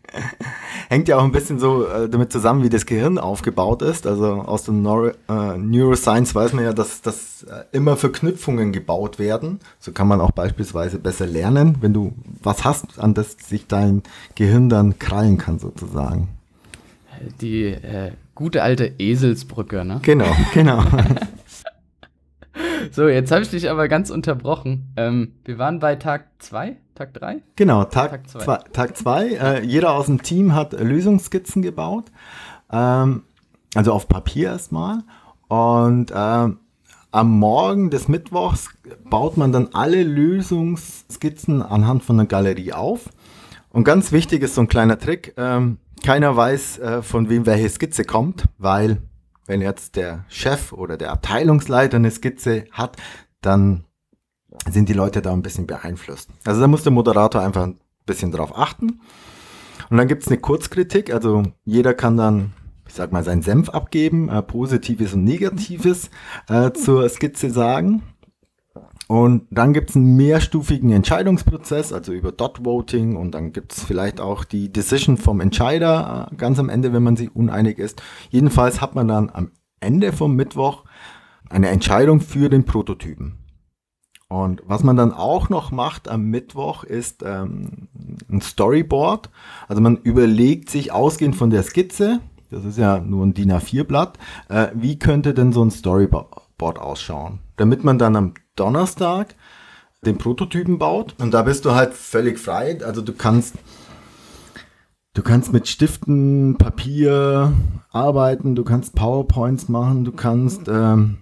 Hängt 0.90 1.08
ja 1.08 1.16
auch 1.16 1.24
ein 1.24 1.32
bisschen 1.32 1.58
so 1.58 1.86
äh, 1.86 2.06
damit 2.06 2.30
zusammen, 2.30 2.62
wie 2.64 2.68
das 2.68 2.84
Gehirn 2.84 3.16
aufgebaut 3.16 3.80
ist. 3.80 4.06
Also 4.06 4.26
aus 4.26 4.64
dem 4.64 4.82
Neuro 4.82 5.08
äh, 5.28 5.56
Neuroscience 5.56 6.34
weiß 6.34 6.52
man 6.52 6.64
ja, 6.64 6.74
dass, 6.74 7.00
dass 7.00 7.44
äh, 7.44 7.64
immer 7.72 7.96
Verknüpfungen 7.96 8.72
gebaut 8.72 9.18
werden. 9.18 9.60
So 9.80 9.92
kann 9.92 10.06
man 10.06 10.20
auch 10.20 10.32
beispielsweise 10.32 10.98
besser 10.98 11.26
lernen, 11.26 11.76
wenn 11.80 11.94
du 11.94 12.12
was 12.42 12.64
hast, 12.64 13.00
an 13.00 13.14
das 13.14 13.38
sich 13.42 13.66
dein 13.66 14.02
Gehirn 14.34 14.68
dann 14.68 14.98
krallen 14.98 15.38
kann, 15.38 15.58
sozusagen. 15.58 16.28
Die 17.40 17.64
äh, 17.68 18.12
gute 18.34 18.62
alte 18.62 18.92
Eselsbrücke, 18.98 19.82
ne? 19.82 20.00
Genau, 20.02 20.36
genau. 20.52 20.84
so, 22.92 23.08
jetzt 23.08 23.30
habe 23.30 23.42
ich 23.42 23.50
dich 23.50 23.70
aber 23.70 23.88
ganz 23.88 24.10
unterbrochen. 24.10 24.92
Ähm, 24.96 25.32
wir 25.44 25.58
waren 25.58 25.78
bei 25.78 25.96
Tag 25.96 26.28
2, 26.38 26.76
Tag 26.94 27.14
3? 27.14 27.42
Genau, 27.56 27.84
Tag 27.84 28.28
2. 28.28 28.56
Tag 28.72 28.96
2. 28.96 29.28
Äh, 29.28 29.64
jeder 29.64 29.92
aus 29.92 30.06
dem 30.06 30.22
Team 30.22 30.54
hat 30.54 30.72
Lösungsskizzen 30.72 31.62
gebaut. 31.62 32.06
Ähm, 32.70 33.22
also 33.74 33.92
auf 33.92 34.08
Papier 34.08 34.50
erstmal. 34.50 35.02
Und 35.48 36.12
ähm, 36.14 36.58
am 37.12 37.38
Morgen 37.38 37.90
des 37.90 38.08
Mittwochs 38.08 38.68
baut 39.08 39.36
man 39.36 39.52
dann 39.52 39.68
alle 39.72 40.02
Lösungsskizzen 40.02 41.62
anhand 41.62 42.02
von 42.02 42.18
einer 42.18 42.28
Galerie 42.28 42.72
auf. 42.72 43.10
Und 43.70 43.84
ganz 43.84 44.12
wichtig 44.12 44.42
ist 44.42 44.54
so 44.54 44.62
ein 44.62 44.68
kleiner 44.68 44.98
Trick. 44.98 45.34
Ähm, 45.36 45.78
keiner 46.04 46.36
weiß, 46.36 46.78
äh, 46.78 47.02
von 47.02 47.28
wem 47.28 47.46
welche 47.46 47.68
Skizze 47.68 48.04
kommt, 48.04 48.44
weil 48.58 48.98
wenn 49.46 49.60
jetzt 49.60 49.96
der 49.96 50.24
Chef 50.28 50.72
oder 50.72 50.96
der 50.96 51.12
Abteilungsleiter 51.12 51.96
eine 51.96 52.10
Skizze 52.10 52.64
hat, 52.72 52.96
dann 53.40 53.84
sind 54.68 54.88
die 54.88 54.94
Leute 54.94 55.22
da 55.22 55.32
ein 55.32 55.42
bisschen 55.42 55.66
beeinflusst. 55.66 56.30
Also 56.44 56.60
da 56.60 56.66
muss 56.66 56.82
der 56.82 56.92
Moderator 56.92 57.42
einfach 57.42 57.64
ein 57.64 57.78
bisschen 58.06 58.32
drauf 58.32 58.56
achten. 58.56 59.00
Und 59.90 59.96
dann 59.98 60.08
gibt 60.08 60.22
es 60.22 60.28
eine 60.28 60.38
Kurzkritik, 60.38 61.12
also 61.12 61.44
jeder 61.64 61.94
kann 61.94 62.16
dann, 62.16 62.52
ich 62.88 62.94
sag 62.94 63.12
mal, 63.12 63.22
seinen 63.22 63.42
Senf 63.42 63.68
abgeben, 63.68 64.28
äh, 64.28 64.42
Positives 64.42 65.12
und 65.12 65.24
Negatives 65.24 66.10
äh, 66.48 66.72
zur 66.72 67.08
Skizze 67.08 67.50
sagen. 67.50 68.02
Und 69.08 69.46
dann 69.50 69.72
gibt 69.72 69.90
es 69.90 69.96
einen 69.96 70.16
mehrstufigen 70.16 70.90
Entscheidungsprozess, 70.90 71.92
also 71.92 72.12
über 72.12 72.32
Dot 72.32 72.64
Voting 72.64 73.14
und 73.16 73.32
dann 73.32 73.52
gibt 73.52 73.72
es 73.72 73.84
vielleicht 73.84 74.20
auch 74.20 74.42
die 74.42 74.72
Decision 74.72 75.16
vom 75.16 75.40
Entscheider 75.40 76.28
äh, 76.32 76.36
ganz 76.36 76.58
am 76.58 76.68
Ende, 76.68 76.92
wenn 76.92 77.04
man 77.04 77.16
sich 77.16 77.34
uneinig 77.34 77.78
ist. 77.78 78.02
Jedenfalls 78.30 78.80
hat 78.80 78.96
man 78.96 79.06
dann 79.06 79.30
am 79.30 79.52
Ende 79.78 80.12
vom 80.12 80.34
Mittwoch 80.34 80.84
eine 81.48 81.68
Entscheidung 81.68 82.20
für 82.20 82.48
den 82.48 82.64
Prototypen. 82.64 83.38
Und 84.28 84.62
was 84.66 84.82
man 84.82 84.96
dann 84.96 85.12
auch 85.12 85.50
noch 85.50 85.70
macht 85.70 86.08
am 86.08 86.24
Mittwoch 86.24 86.82
ist 86.82 87.22
ähm, 87.24 87.88
ein 88.28 88.40
Storyboard. 88.40 89.30
Also 89.68 89.80
man 89.80 89.98
überlegt 89.98 90.68
sich 90.68 90.90
ausgehend 90.90 91.36
von 91.36 91.50
der 91.50 91.62
Skizze, 91.62 92.20
das 92.50 92.64
ist 92.64 92.78
ja 92.78 92.98
nur 92.98 93.24
ein 93.24 93.34
DIN 93.34 93.52
A4-Blatt, 93.52 94.18
äh, 94.48 94.68
wie 94.74 94.98
könnte 94.98 95.32
denn 95.32 95.52
so 95.52 95.64
ein 95.64 95.70
Storyboard 95.70 96.78
ausschauen, 96.78 97.38
damit 97.56 97.84
man 97.84 97.98
dann 97.98 98.16
am 98.16 98.34
Donnerstag 98.54 99.34
den 100.04 100.18
Prototypen 100.18 100.78
baut. 100.78 101.14
Und 101.18 101.32
da 101.32 101.42
bist 101.42 101.64
du 101.64 101.74
halt 101.74 101.94
völlig 101.94 102.38
frei. 102.38 102.78
Also 102.84 103.02
du 103.02 103.12
kannst, 103.12 103.54
du 105.14 105.22
kannst 105.22 105.52
mit 105.52 105.68
Stiften, 105.68 106.56
Papier 106.58 107.52
arbeiten, 107.90 108.54
du 108.54 108.64
kannst 108.64 108.94
PowerPoints 108.94 109.68
machen, 109.68 110.04
du 110.04 110.12
kannst 110.12 110.68
ähm, 110.68 111.18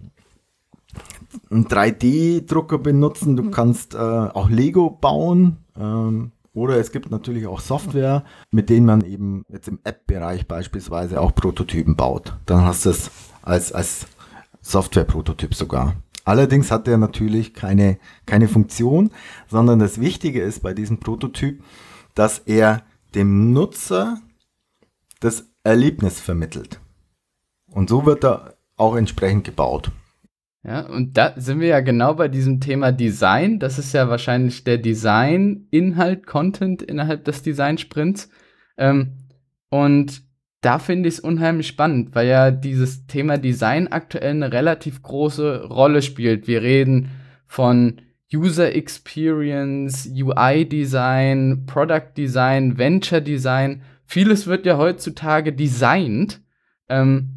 einen 1.51 1.67
3D-Drucker 1.67 2.79
benutzen, 2.79 3.37
du 3.37 3.51
kannst 3.51 3.95
äh, 3.95 3.99
auch 3.99 4.49
Lego 4.49 4.91
bauen. 4.91 5.59
Ähm, 5.77 6.33
oder 6.53 6.77
es 6.77 6.93
gibt 6.93 7.11
natürlich 7.11 7.49
auch 7.49 7.59
Software, 7.59 8.23
mit 8.53 8.71
denen 8.71 8.87
man 8.87 9.05
eben 9.05 9.45
jetzt 9.49 9.67
im 9.67 9.81
App-Bereich 9.83 10.47
beispielsweise 10.47 11.21
auch 11.21 11.35
Prototypen 11.35 11.97
baut. 11.97 12.37
Dann 12.47 12.65
hast 12.65 12.87
du 12.87 12.91
es 12.91 13.11
als, 13.43 13.73
als 13.73 14.07
Software-Prototyp 14.61 15.53
sogar. 15.53 15.95
Allerdings 16.25 16.71
hat 16.71 16.89
er 16.89 16.97
natürlich 16.97 17.55
keine, 17.55 17.99
keine 18.27 18.49
Funktion, 18.49 19.11
sondern 19.49 19.79
das 19.79 20.01
Wichtige 20.01 20.43
ist 20.43 20.63
bei 20.63 20.73
diesem 20.73 20.99
Prototyp, 20.99 21.63
dass 22.15 22.39
er 22.39 22.83
dem 23.15 23.53
Nutzer 23.53 24.21
das 25.21 25.47
Erlebnis 25.63 26.21
vermittelt. 26.21 26.81
Und 27.71 27.89
so 27.89 28.07
wird 28.07 28.25
er 28.25 28.57
auch 28.77 28.97
entsprechend 28.97 29.45
gebaut. 29.45 29.91
Ja, 30.63 30.87
und 30.87 31.19
da 31.19 31.35
sind 31.37 31.61
wir 31.61 31.69
ja 31.69 31.81
genau 31.81 32.15
bei 32.15 32.29
diesem 32.29 32.59
Thema 32.59 32.91
Design. 32.91 33.59
Das 33.59 33.79
ist 33.79 33.93
ja 33.93 34.09
wahrscheinlich 34.09 34.65
der 34.65 34.79
Design-Inhalt, 34.79 36.27
Content 36.27 36.83
innerhalb 36.83 37.25
des 37.25 37.43
Design-Sprints. 37.43 38.31
Ähm, 38.79 39.19
und 39.69 40.23
da 40.65 40.79
finde 40.79 41.09
ich 41.09 41.17
es 41.17 41.21
unheimlich 41.21 41.67
spannend, 41.67 42.15
weil 42.15 42.27
ja 42.27 42.51
dieses 42.51 43.07
Thema 43.07 43.37
Design 43.37 43.89
aktuell 43.89 44.31
eine 44.31 44.53
relativ 44.53 45.03
große 45.03 45.65
Rolle 45.65 46.01
spielt. 46.01 46.47
Wir 46.47 46.63
reden 46.63 47.11
von 47.47 48.01
User 48.33 48.75
Experience, 48.75 50.11
UI 50.11 50.67
Design, 50.67 51.65
Product 51.67 52.17
Design, 52.17 52.79
Venture 52.79 53.21
Design. 53.21 53.83
Vieles 54.07 54.47
wird 54.47 54.67
ja 54.67 54.79
heutzutage 54.79 55.53
designt. 55.53 56.41
Ähm, 56.89 57.31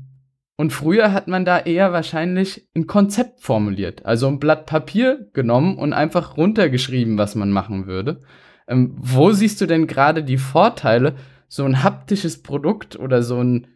und 0.56 0.74
früher 0.74 1.14
hat 1.14 1.28
man 1.28 1.46
da 1.46 1.60
eher 1.60 1.94
wahrscheinlich 1.94 2.68
ein 2.76 2.88
Konzept 2.88 3.42
formuliert, 3.42 4.06
also 4.06 4.28
ein 4.28 4.40
Blatt 4.40 4.66
Papier 4.66 5.30
genommen 5.34 5.78
und 5.78 5.94
einfach 5.94 6.36
runtergeschrieben, 6.36 7.18
was 7.18 7.36
man 7.36 7.52
machen 7.52 7.86
würde. 7.86 8.22
Ähm, 8.68 8.96
wo 8.98 9.32
siehst 9.32 9.62
du 9.62 9.68
denn 9.68 9.86
gerade 9.86 10.24
die 10.24 10.38
Vorteile, 10.38 11.16
so 11.48 11.64
ein 11.64 11.84
haptisches 11.84 12.42
Produkt 12.42 12.98
oder 12.98 13.24
so 13.24 13.42
ein 13.42 13.68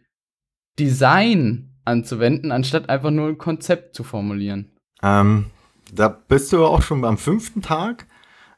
Design 0.78 1.74
anzuwenden, 1.84 2.52
anstatt 2.52 2.88
einfach 2.88 3.10
nur 3.10 3.28
ein 3.28 3.38
Konzept 3.38 3.94
zu 3.94 4.04
formulieren. 4.04 4.72
Ähm, 5.02 5.46
da 5.92 6.08
bist 6.08 6.52
du 6.52 6.64
auch 6.64 6.82
schon 6.82 7.04
am 7.04 7.18
fünften 7.18 7.62
Tag, 7.62 8.06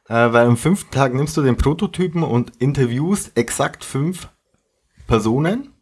äh, 0.07 0.13
weil 0.13 0.47
am 0.47 0.57
fünften 0.57 0.91
Tag 0.91 1.13
nimmst 1.13 1.35
du 1.37 1.41
den 1.41 1.57
Prototypen 1.57 2.23
und 2.23 2.53
interviewst 2.57 3.37
exakt 3.37 3.83
fünf 3.83 4.29
Personen, 5.07 5.73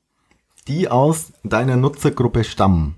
die 0.67 0.89
aus 0.89 1.33
deiner 1.43 1.75
Nutzergruppe 1.75 2.43
stammen. 2.43 2.95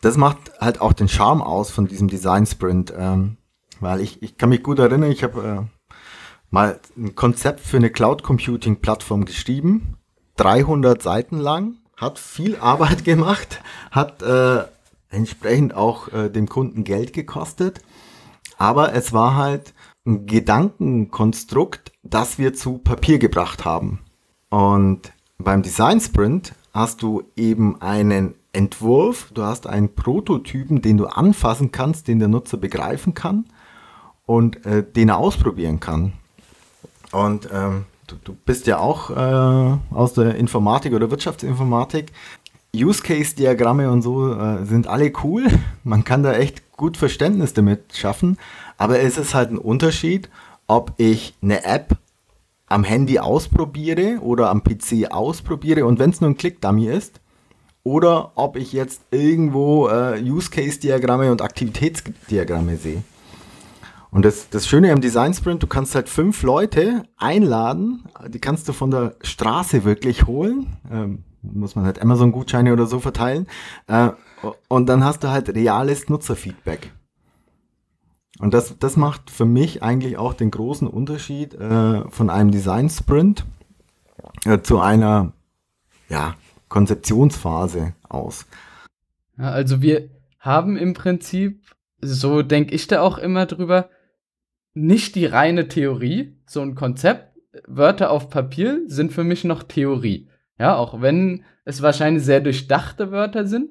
Das 0.00 0.16
macht 0.16 0.38
halt 0.60 0.80
auch 0.80 0.92
den 0.92 1.08
Charme 1.08 1.42
aus 1.42 1.70
von 1.70 1.86
diesem 1.86 2.08
Design 2.08 2.46
Sprint, 2.46 2.92
ähm, 2.96 3.36
weil 3.80 4.00
ich, 4.00 4.22
ich 4.22 4.38
kann 4.38 4.48
mich 4.48 4.62
gut 4.62 4.78
erinnern, 4.78 5.10
ich 5.10 5.22
habe 5.22 5.68
äh, 5.68 5.71
mal 6.52 6.78
ein 6.96 7.16
Konzept 7.16 7.60
für 7.60 7.78
eine 7.78 7.90
Cloud 7.90 8.22
Computing 8.22 8.76
Plattform 8.76 9.24
geschrieben, 9.24 9.96
300 10.36 11.02
Seiten 11.02 11.38
lang, 11.38 11.78
hat 11.96 12.18
viel 12.18 12.56
Arbeit 12.56 13.04
gemacht, 13.04 13.60
hat 13.90 14.22
äh, 14.22 14.64
entsprechend 15.10 15.74
auch 15.74 16.12
äh, 16.12 16.28
dem 16.28 16.48
Kunden 16.48 16.84
Geld 16.84 17.12
gekostet, 17.12 17.80
aber 18.58 18.94
es 18.94 19.12
war 19.12 19.34
halt 19.34 19.74
ein 20.06 20.26
Gedankenkonstrukt, 20.26 21.92
das 22.02 22.38
wir 22.38 22.54
zu 22.54 22.78
Papier 22.78 23.18
gebracht 23.18 23.64
haben. 23.64 24.00
Und 24.50 25.12
beim 25.38 25.62
Design 25.62 26.00
Sprint 26.00 26.54
hast 26.74 27.02
du 27.02 27.22
eben 27.34 27.80
einen 27.80 28.34
Entwurf, 28.52 29.30
du 29.32 29.42
hast 29.42 29.66
einen 29.66 29.94
Prototypen, 29.94 30.82
den 30.82 30.98
du 30.98 31.06
anfassen 31.06 31.72
kannst, 31.72 32.08
den 32.08 32.18
der 32.18 32.28
Nutzer 32.28 32.58
begreifen 32.58 33.14
kann 33.14 33.46
und 34.26 34.66
äh, 34.66 34.84
den 34.84 35.08
er 35.08 35.16
ausprobieren 35.16 35.80
kann. 35.80 36.12
Und 37.12 37.48
ähm, 37.52 37.84
du, 38.06 38.16
du, 38.24 38.34
bist 38.44 38.66
ja 38.66 38.78
auch 38.78 39.10
äh, 39.10 39.94
aus 39.94 40.14
der 40.14 40.34
Informatik 40.34 40.92
oder 40.92 41.10
Wirtschaftsinformatik. 41.10 42.12
Use 42.74 43.02
Case 43.02 43.36
Diagramme 43.36 43.90
und 43.90 44.02
so 44.02 44.32
äh, 44.32 44.64
sind 44.64 44.86
alle 44.86 45.12
cool. 45.22 45.46
Man 45.84 46.04
kann 46.04 46.22
da 46.22 46.32
echt 46.32 46.72
gut 46.72 46.96
Verständnis 46.96 47.52
damit 47.54 47.94
schaffen. 47.94 48.38
Aber 48.78 49.00
es 49.00 49.18
ist 49.18 49.34
halt 49.34 49.50
ein 49.50 49.58
Unterschied, 49.58 50.30
ob 50.66 50.94
ich 50.96 51.34
eine 51.42 51.64
App 51.64 51.98
am 52.66 52.84
Handy 52.84 53.18
ausprobiere 53.18 54.18
oder 54.20 54.48
am 54.48 54.64
PC 54.64 55.10
ausprobiere 55.10 55.84
und 55.84 55.98
wenn 55.98 56.10
es 56.10 56.22
nur 56.22 56.30
ein 56.30 56.36
Click-Dummy 56.36 56.86
ist, 56.86 57.20
oder 57.84 58.32
ob 58.36 58.56
ich 58.56 58.72
jetzt 58.72 59.02
irgendwo 59.10 59.88
äh, 59.88 60.22
Use-Case-Diagramme 60.22 61.30
und 61.32 61.42
Aktivitätsdiagramme 61.42 62.76
sehe. 62.76 63.02
Und 64.12 64.26
das, 64.26 64.50
das 64.50 64.68
Schöne 64.68 64.92
am 64.92 65.00
Design 65.00 65.32
Sprint, 65.32 65.62
du 65.62 65.66
kannst 65.66 65.94
halt 65.94 66.10
fünf 66.10 66.42
Leute 66.42 67.04
einladen, 67.16 68.04
die 68.28 68.40
kannst 68.40 68.68
du 68.68 68.74
von 68.74 68.90
der 68.90 69.16
Straße 69.22 69.84
wirklich 69.84 70.26
holen. 70.26 70.76
Ähm, 70.90 71.24
muss 71.40 71.74
man 71.74 71.86
halt 71.86 72.00
Amazon-Gutscheine 72.00 72.74
oder 72.74 72.86
so 72.86 73.00
verteilen. 73.00 73.46
Äh, 73.86 74.10
und 74.68 74.86
dann 74.86 75.02
hast 75.02 75.24
du 75.24 75.30
halt 75.30 75.48
reales 75.54 76.10
Nutzerfeedback. 76.10 76.92
Und 78.38 78.52
das, 78.52 78.78
das 78.78 78.98
macht 78.98 79.30
für 79.30 79.46
mich 79.46 79.82
eigentlich 79.82 80.18
auch 80.18 80.34
den 80.34 80.50
großen 80.50 80.88
Unterschied 80.88 81.54
äh, 81.54 82.08
von 82.10 82.28
einem 82.28 82.50
Design 82.50 82.90
Sprint 82.90 83.46
äh, 84.44 84.60
zu 84.60 84.78
einer 84.78 85.32
ja, 86.10 86.34
Konzeptionsphase 86.68 87.94
aus. 88.10 88.44
Also 89.38 89.80
wir 89.80 90.10
haben 90.38 90.76
im 90.76 90.92
Prinzip, 90.92 91.62
so 92.02 92.42
denke 92.42 92.74
ich 92.74 92.88
da 92.88 93.00
auch 93.00 93.16
immer 93.16 93.46
drüber, 93.46 93.88
nicht 94.74 95.14
die 95.14 95.26
reine 95.26 95.68
Theorie, 95.68 96.36
so 96.46 96.60
ein 96.60 96.74
Konzept. 96.74 97.38
Wörter 97.66 98.10
auf 98.10 98.30
Papier 98.30 98.80
sind 98.86 99.12
für 99.12 99.24
mich 99.24 99.44
noch 99.44 99.62
Theorie. 99.62 100.28
Ja, 100.58 100.76
auch 100.76 101.02
wenn 101.02 101.44
es 101.64 101.82
wahrscheinlich 101.82 102.24
sehr 102.24 102.40
durchdachte 102.40 103.10
Wörter 103.10 103.46
sind, 103.46 103.70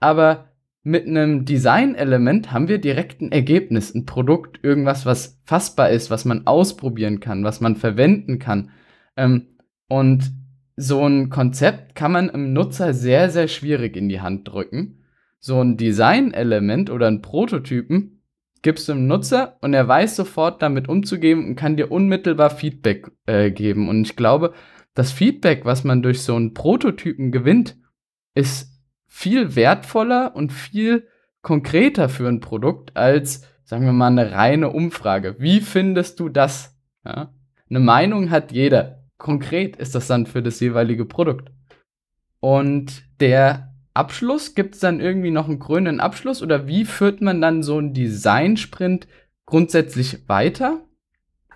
aber 0.00 0.48
mit 0.82 1.06
einem 1.06 1.46
Design-Element 1.46 2.52
haben 2.52 2.68
wir 2.68 2.78
direkt 2.78 3.22
ein 3.22 3.32
Ergebnis, 3.32 3.94
ein 3.94 4.04
Produkt, 4.04 4.62
irgendwas, 4.62 5.06
was 5.06 5.40
fassbar 5.44 5.90
ist, 5.90 6.10
was 6.10 6.26
man 6.26 6.46
ausprobieren 6.46 7.20
kann, 7.20 7.42
was 7.42 7.60
man 7.60 7.76
verwenden 7.76 8.38
kann. 8.38 8.70
Ähm, 9.16 9.46
und 9.88 10.32
so 10.76 11.06
ein 11.06 11.30
Konzept 11.30 11.94
kann 11.94 12.12
man 12.12 12.28
im 12.28 12.52
Nutzer 12.52 12.92
sehr, 12.92 13.30
sehr 13.30 13.48
schwierig 13.48 13.96
in 13.96 14.08
die 14.08 14.20
Hand 14.20 14.48
drücken. 14.48 15.04
So 15.38 15.60
ein 15.60 15.76
Design-Element 15.78 16.90
oder 16.90 17.06
ein 17.06 17.22
Prototypen 17.22 18.13
gibst 18.64 18.88
du 18.88 18.94
dem 18.94 19.06
Nutzer 19.06 19.58
und 19.60 19.74
er 19.74 19.86
weiß 19.86 20.16
sofort 20.16 20.62
damit 20.62 20.88
umzugehen 20.88 21.44
und 21.44 21.54
kann 21.54 21.76
dir 21.76 21.92
unmittelbar 21.92 22.48
Feedback 22.48 23.10
äh, 23.26 23.50
geben. 23.50 23.88
Und 23.88 24.02
ich 24.02 24.16
glaube, 24.16 24.54
das 24.94 25.12
Feedback, 25.12 25.66
was 25.66 25.84
man 25.84 26.02
durch 26.02 26.22
so 26.22 26.34
einen 26.34 26.54
Prototypen 26.54 27.30
gewinnt, 27.30 27.76
ist 28.34 28.72
viel 29.06 29.54
wertvoller 29.54 30.34
und 30.34 30.50
viel 30.50 31.06
konkreter 31.42 32.08
für 32.08 32.26
ein 32.26 32.40
Produkt 32.40 32.96
als, 32.96 33.46
sagen 33.64 33.84
wir 33.84 33.92
mal, 33.92 34.06
eine 34.06 34.32
reine 34.32 34.70
Umfrage. 34.70 35.36
Wie 35.38 35.60
findest 35.60 36.18
du 36.18 36.30
das? 36.30 36.74
Ja? 37.04 37.34
Eine 37.68 37.80
Meinung 37.80 38.30
hat 38.30 38.50
jeder. 38.50 39.04
Konkret 39.18 39.76
ist 39.76 39.94
das 39.94 40.06
dann 40.06 40.24
für 40.24 40.42
das 40.42 40.58
jeweilige 40.60 41.04
Produkt. 41.04 41.52
Und 42.40 43.04
der 43.20 43.73
Abschluss, 43.94 44.54
gibt 44.54 44.74
es 44.74 44.80
dann 44.80 45.00
irgendwie 45.00 45.30
noch 45.30 45.48
einen 45.48 45.60
krönenden 45.60 46.00
Abschluss? 46.00 46.42
Oder 46.42 46.66
wie 46.66 46.84
führt 46.84 47.20
man 47.20 47.40
dann 47.40 47.62
so 47.62 47.78
einen 47.78 47.94
Design-Sprint 47.94 49.06
grundsätzlich 49.46 50.28
weiter? 50.28 50.80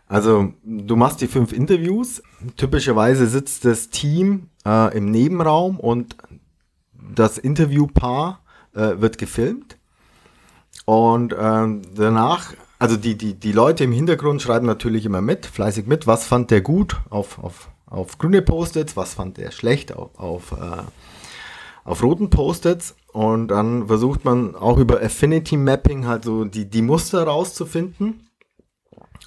Also, 0.07 0.55
du 0.65 0.97
machst 0.97 1.21
die 1.21 1.27
fünf 1.27 1.53
Interviews. 1.53 2.23
Typischerweise 2.57 3.27
sitzt 3.27 3.65
das 3.65 3.91
Team 3.91 4.49
äh, 4.65 4.97
im 4.97 5.11
Nebenraum 5.11 5.79
und 5.79 6.17
das 7.15 7.37
Interviewpaar 7.37 8.41
äh, 8.75 9.01
wird 9.01 9.19
gefilmt. 9.19 9.77
Und 10.87 11.35
ähm, 11.39 11.83
danach, 11.95 12.55
also 12.79 12.97
die, 12.97 13.19
die, 13.19 13.35
die 13.35 13.53
Leute 13.53 13.85
im 13.85 13.93
Hintergrund 13.93 14.41
schreiben 14.41 14.67
natürlich 14.67 15.05
immer 15.05 15.21
mit, 15.21 15.45
fleißig 15.45 15.87
mit, 15.87 16.07
was 16.07 16.27
fand 16.27 16.51
der 16.51 16.63
gut 16.63 16.97
auf, 17.11 17.39
auf, 17.39 17.69
auf 17.85 18.17
grüne 18.17 18.41
Post-its, 18.41 18.97
was 18.97 19.13
fand 19.13 19.37
der 19.37 19.51
schlecht 19.51 19.95
auf, 19.95 20.19
auf, 20.19 20.53
äh, 20.53 20.83
auf 21.85 22.03
roten 22.03 22.31
Post-its 22.31 22.97
und 23.13 23.49
dann 23.49 23.87
versucht 23.87 24.25
man 24.25 24.55
auch 24.55 24.79
über 24.79 25.01
Affinity 25.03 25.57
Mapping 25.57 26.07
halt 26.07 26.25
so 26.25 26.45
die, 26.45 26.69
die 26.69 26.83
Muster 26.83 27.25
rauszufinden. 27.25 28.29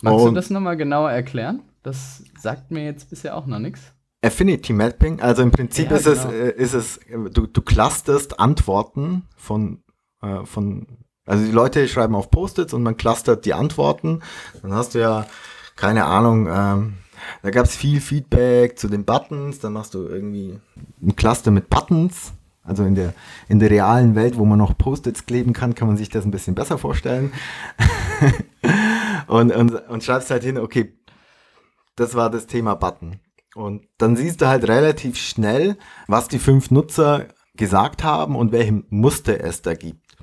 Magst 0.02 0.26
und 0.26 0.34
du 0.34 0.36
das 0.36 0.50
nochmal 0.50 0.78
genauer 0.78 1.12
erklären? 1.12 1.62
Das 1.84 2.24
sagt 2.40 2.72
mir 2.72 2.84
jetzt 2.86 3.10
bisher 3.10 3.36
auch 3.36 3.46
noch 3.46 3.60
nichts. 3.60 3.82
Affinity 4.24 4.74
Mapping, 4.74 5.20
also 5.20 5.42
im 5.42 5.52
Prinzip 5.52 5.90
ja, 5.90 5.98
ist, 5.98 6.06
genau. 6.06 6.18
es, 6.18 6.26
äh, 6.26 6.52
ist 6.52 6.74
es, 6.74 7.00
du, 7.32 7.48
du 7.48 7.62
clusterst 7.62 8.40
Antworten 8.40 9.24
von, 9.36 9.84
äh, 10.22 10.46
von, 10.46 10.86
also 11.26 11.44
die 11.44 11.52
Leute 11.52 11.88
schreiben 11.88 12.14
auf 12.14 12.30
Post-its 12.30 12.74
und 12.74 12.84
man 12.84 12.98
clustert 12.98 13.46
die 13.46 13.56
Antworten. 13.56 14.22
Dann 14.62 14.74
hast 14.74 14.94
du 14.94 15.00
ja, 15.00 15.26
keine 15.76 16.06
Ahnung, 16.06 16.48
ähm, 16.48 16.94
da 17.42 17.50
gab 17.50 17.66
es 17.66 17.76
viel 17.76 18.00
Feedback 18.00 18.78
zu 18.78 18.88
den 18.88 19.06
Buttons, 19.06 19.60
dann 19.60 19.74
machst 19.74 19.94
du 19.96 20.08
irgendwie 20.08 20.60
ein 21.02 21.16
Cluster 21.16 21.52
mit 21.52 21.70
Buttons. 21.70 22.34
Also 22.64 22.84
in 22.84 22.96
der, 22.96 23.14
in 23.48 23.60
der 23.60 23.72
realen 23.72 24.16
Welt, 24.16 24.38
wo 24.38 24.46
man 24.46 24.60
noch 24.60 24.78
Post-its 24.78 25.26
kleben 25.26 25.54
kann, 25.54 25.74
kann 25.74 25.88
man 25.88 25.98
sich 25.98 26.10
das 26.10 26.26
ein 26.26 26.32
bisschen 26.32 26.54
besser 26.54 26.78
vorstellen. 26.78 27.32
und, 29.28 29.52
und, 29.52 29.90
und 29.90 30.04
schreibst 30.04 30.30
halt 30.30 30.44
hin, 30.44 30.58
okay, 30.58 30.94
das 31.96 32.16
war 32.16 32.30
das 32.30 32.48
Thema 32.48 32.76
Button. 32.76 33.20
Und 33.56 33.88
dann 33.98 34.16
siehst 34.16 34.42
du 34.42 34.48
halt 34.48 34.68
relativ 34.68 35.18
schnell, 35.18 35.78
was 36.08 36.28
die 36.28 36.40
fünf 36.40 36.72
Nutzer 36.72 37.28
gesagt 37.56 38.04
haben 38.04 38.36
und 38.36 38.52
welche 38.52 38.84
Muster 38.90 39.44
es 39.44 39.62
da 39.62 39.74
gibt. 39.74 40.18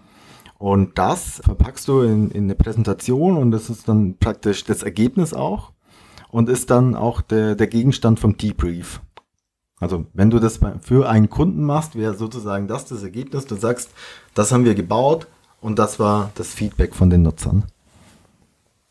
Und 0.58 0.98
das 0.98 1.40
verpackst 1.44 1.86
du 1.86 2.00
in, 2.00 2.30
in 2.30 2.44
eine 2.44 2.54
Präsentation 2.54 3.36
und 3.36 3.50
das 3.50 3.70
ist 3.70 3.88
dann 3.88 4.16
praktisch 4.18 4.64
das 4.64 4.82
Ergebnis 4.82 5.34
auch 5.34 5.72
und 6.30 6.48
ist 6.48 6.70
dann 6.70 6.96
auch 6.96 7.20
der, 7.20 7.54
der 7.54 7.68
Gegenstand 7.68 8.18
vom 8.18 8.36
Debrief. 8.36 9.00
Also 9.80 10.06
wenn 10.12 10.30
du 10.30 10.38
das 10.38 10.60
für 10.80 11.08
einen 11.08 11.30
Kunden 11.30 11.62
machst, 11.62 11.94
wäre 11.96 12.14
sozusagen 12.14 12.66
das 12.66 12.84
das 12.84 13.02
Ergebnis. 13.02 13.46
Du 13.46 13.56
sagst, 13.56 13.90
das 14.34 14.52
haben 14.52 14.64
wir 14.64 14.74
gebaut 14.74 15.28
und 15.60 15.78
das 15.78 15.98
war 15.98 16.30
das 16.34 16.52
Feedback 16.52 16.94
von 16.94 17.10
den 17.10 17.22
Nutzern. 17.22 17.64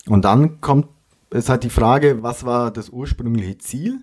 Und 0.07 0.23
dann 0.23 0.61
kommt, 0.61 0.87
ist 1.29 1.49
halt 1.49 1.63
die 1.63 1.69
Frage, 1.69 2.23
was 2.23 2.45
war 2.45 2.71
das 2.71 2.89
ursprüngliche 2.89 3.57
Ziel? 3.57 3.99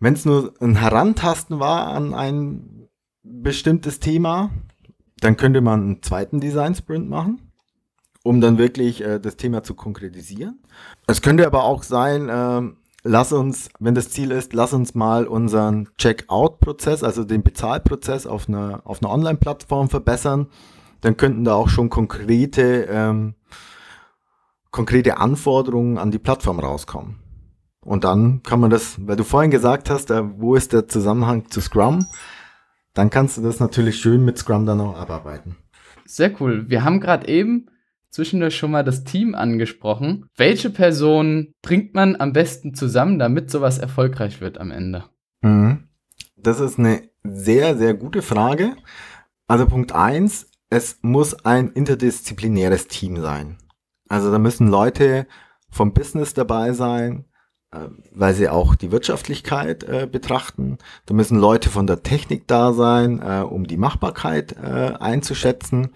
Wenn 0.00 0.14
es 0.14 0.24
nur 0.24 0.54
ein 0.60 0.76
Herantasten 0.76 1.60
war 1.60 1.88
an 1.88 2.14
ein 2.14 2.88
bestimmtes 3.22 4.00
Thema, 4.00 4.50
dann 5.20 5.36
könnte 5.36 5.60
man 5.60 5.82
einen 5.82 6.02
zweiten 6.02 6.40
Design 6.40 6.74
Sprint 6.74 7.08
machen, 7.08 7.52
um 8.24 8.40
dann 8.40 8.58
wirklich 8.58 9.02
äh, 9.04 9.20
das 9.20 9.36
Thema 9.36 9.62
zu 9.62 9.74
konkretisieren. 9.74 10.58
Es 11.06 11.20
könnte 11.22 11.46
aber 11.46 11.64
auch 11.64 11.82
sein, 11.82 12.28
äh, 12.28 12.62
lass 13.02 13.32
uns, 13.32 13.70
wenn 13.78 13.94
das 13.94 14.10
Ziel 14.10 14.30
ist, 14.30 14.52
lass 14.52 14.72
uns 14.72 14.94
mal 14.94 15.26
unseren 15.26 15.88
Checkout-Prozess, 15.98 17.02
also 17.02 17.24
den 17.24 17.42
Bezahlprozess 17.42 18.26
auf 18.26 18.48
einer, 18.48 18.82
auf 18.84 19.02
einer 19.02 19.12
Online-Plattform 19.12 19.88
verbessern. 19.88 20.48
Dann 21.00 21.16
könnten 21.16 21.44
da 21.44 21.54
auch 21.54 21.68
schon 21.68 21.88
konkrete, 21.88 22.86
ähm, 22.90 23.34
konkrete 24.70 25.18
Anforderungen 25.18 25.98
an 25.98 26.10
die 26.10 26.18
Plattform 26.18 26.60
rauskommen. 26.60 27.16
Und 27.82 28.04
dann 28.04 28.42
kann 28.42 28.60
man 28.60 28.70
das, 28.70 28.98
weil 29.06 29.16
du 29.16 29.24
vorhin 29.24 29.50
gesagt 29.50 29.88
hast, 29.88 30.10
äh, 30.10 30.22
wo 30.38 30.54
ist 30.54 30.72
der 30.72 30.86
Zusammenhang 30.86 31.50
zu 31.50 31.60
Scrum, 31.60 32.06
dann 32.92 33.08
kannst 33.08 33.38
du 33.38 33.42
das 33.42 33.60
natürlich 33.60 33.98
schön 33.98 34.24
mit 34.24 34.36
Scrum 34.36 34.66
dann 34.66 34.80
auch 34.80 34.96
abarbeiten. 34.96 35.56
Sehr 36.04 36.32
cool. 36.40 36.68
Wir 36.68 36.84
haben 36.84 37.00
gerade 37.00 37.28
eben 37.28 37.68
zwischendurch 38.10 38.56
schon 38.56 38.70
mal 38.70 38.84
das 38.84 39.04
Team 39.04 39.34
angesprochen. 39.34 40.26
Welche 40.36 40.70
Person 40.70 41.54
bringt 41.62 41.94
man 41.94 42.16
am 42.16 42.32
besten 42.32 42.74
zusammen, 42.74 43.18
damit 43.18 43.50
sowas 43.50 43.78
erfolgreich 43.78 44.40
wird 44.40 44.58
am 44.58 44.70
Ende? 44.70 45.04
Mhm. 45.42 45.88
Das 46.36 46.60
ist 46.60 46.78
eine 46.78 47.02
sehr, 47.22 47.76
sehr 47.76 47.94
gute 47.94 48.22
Frage. 48.22 48.76
Also 49.46 49.66
Punkt 49.66 49.92
eins, 49.92 50.50
es 50.70 50.98
muss 51.02 51.44
ein 51.44 51.70
interdisziplinäres 51.70 52.86
Team 52.86 53.20
sein. 53.20 53.58
Also 54.08 54.30
da 54.30 54.38
müssen 54.38 54.68
Leute 54.68 55.26
vom 55.70 55.92
Business 55.92 56.34
dabei 56.34 56.72
sein, 56.72 57.26
weil 58.10 58.34
sie 58.34 58.48
auch 58.48 58.74
die 58.74 58.90
Wirtschaftlichkeit 58.90 59.84
äh, 59.84 60.08
betrachten. 60.10 60.78
Da 61.06 61.14
müssen 61.14 61.38
Leute 61.38 61.70
von 61.70 61.86
der 61.86 62.02
Technik 62.02 62.48
da 62.48 62.72
sein, 62.72 63.22
äh, 63.22 63.42
um 63.42 63.66
die 63.66 63.76
Machbarkeit 63.76 64.56
äh, 64.60 64.94
einzuschätzen. 64.98 65.90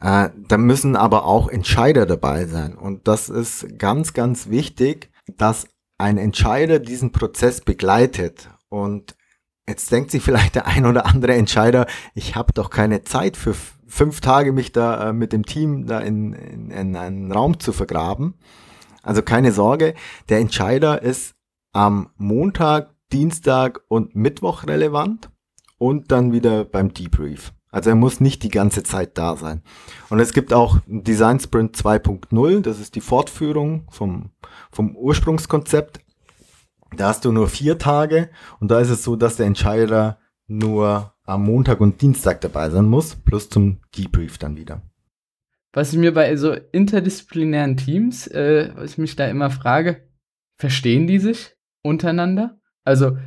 Äh, 0.00 0.30
da 0.48 0.58
müssen 0.58 0.96
aber 0.96 1.24
auch 1.24 1.48
Entscheider 1.48 2.06
dabei 2.06 2.46
sein. 2.46 2.74
Und 2.74 3.06
das 3.06 3.28
ist 3.28 3.78
ganz, 3.78 4.14
ganz 4.14 4.48
wichtig, 4.50 5.10
dass 5.36 5.68
ein 5.96 6.18
Entscheider 6.18 6.80
diesen 6.80 7.12
Prozess 7.12 7.60
begleitet. 7.60 8.50
Und 8.68 9.14
jetzt 9.68 9.92
denkt 9.92 10.10
sich 10.10 10.22
vielleicht 10.22 10.56
der 10.56 10.66
ein 10.66 10.86
oder 10.86 11.06
andere 11.06 11.34
Entscheider, 11.34 11.86
ich 12.14 12.34
habe 12.34 12.52
doch 12.52 12.68
keine 12.68 13.04
Zeit 13.04 13.36
für 13.36 13.54
fünf 13.86 14.20
Tage 14.20 14.52
mich 14.52 14.72
da 14.72 15.10
äh, 15.10 15.12
mit 15.12 15.32
dem 15.32 15.46
Team 15.46 15.86
da 15.86 16.00
in, 16.00 16.32
in, 16.32 16.70
in 16.72 16.96
einen 16.96 17.30
Raum 17.30 17.60
zu 17.60 17.72
vergraben. 17.72 18.34
Also 19.06 19.22
keine 19.22 19.52
Sorge, 19.52 19.94
der 20.28 20.38
Entscheider 20.38 21.00
ist 21.00 21.34
am 21.72 22.10
Montag, 22.16 22.90
Dienstag 23.12 23.80
und 23.86 24.16
Mittwoch 24.16 24.66
relevant 24.66 25.30
und 25.78 26.10
dann 26.10 26.32
wieder 26.32 26.64
beim 26.64 26.92
Debrief. 26.92 27.52
Also 27.70 27.90
er 27.90 27.96
muss 27.96 28.20
nicht 28.20 28.42
die 28.42 28.48
ganze 28.48 28.82
Zeit 28.82 29.16
da 29.16 29.36
sein. 29.36 29.62
Und 30.08 30.18
es 30.18 30.32
gibt 30.32 30.52
auch 30.52 30.78
Design 30.86 31.38
Sprint 31.38 31.76
2.0, 31.76 32.62
das 32.62 32.80
ist 32.80 32.96
die 32.96 33.00
Fortführung 33.00 33.86
vom, 33.90 34.30
vom 34.72 34.96
Ursprungskonzept. 34.96 36.00
Da 36.96 37.08
hast 37.08 37.24
du 37.24 37.30
nur 37.30 37.48
vier 37.48 37.78
Tage 37.78 38.28
und 38.58 38.72
da 38.72 38.80
ist 38.80 38.90
es 38.90 39.04
so, 39.04 39.14
dass 39.14 39.36
der 39.36 39.46
Entscheider 39.46 40.18
nur 40.48 41.12
am 41.24 41.44
Montag 41.44 41.80
und 41.80 42.00
Dienstag 42.02 42.40
dabei 42.40 42.70
sein 42.70 42.86
muss, 42.86 43.14
plus 43.14 43.50
zum 43.50 43.78
Debrief 43.96 44.38
dann 44.38 44.56
wieder 44.56 44.82
was 45.76 45.92
ich 45.92 45.98
mir 45.98 46.14
bei 46.14 46.34
so 46.36 46.56
interdisziplinären 46.72 47.76
Teams, 47.76 48.26
äh, 48.28 48.70
was 48.76 48.92
ich 48.92 48.98
mich 48.98 49.14
da 49.14 49.26
immer 49.26 49.50
frage, 49.50 50.08
verstehen 50.56 51.06
die 51.06 51.18
sich 51.18 51.54
untereinander? 51.82 52.58
Also 52.82 53.18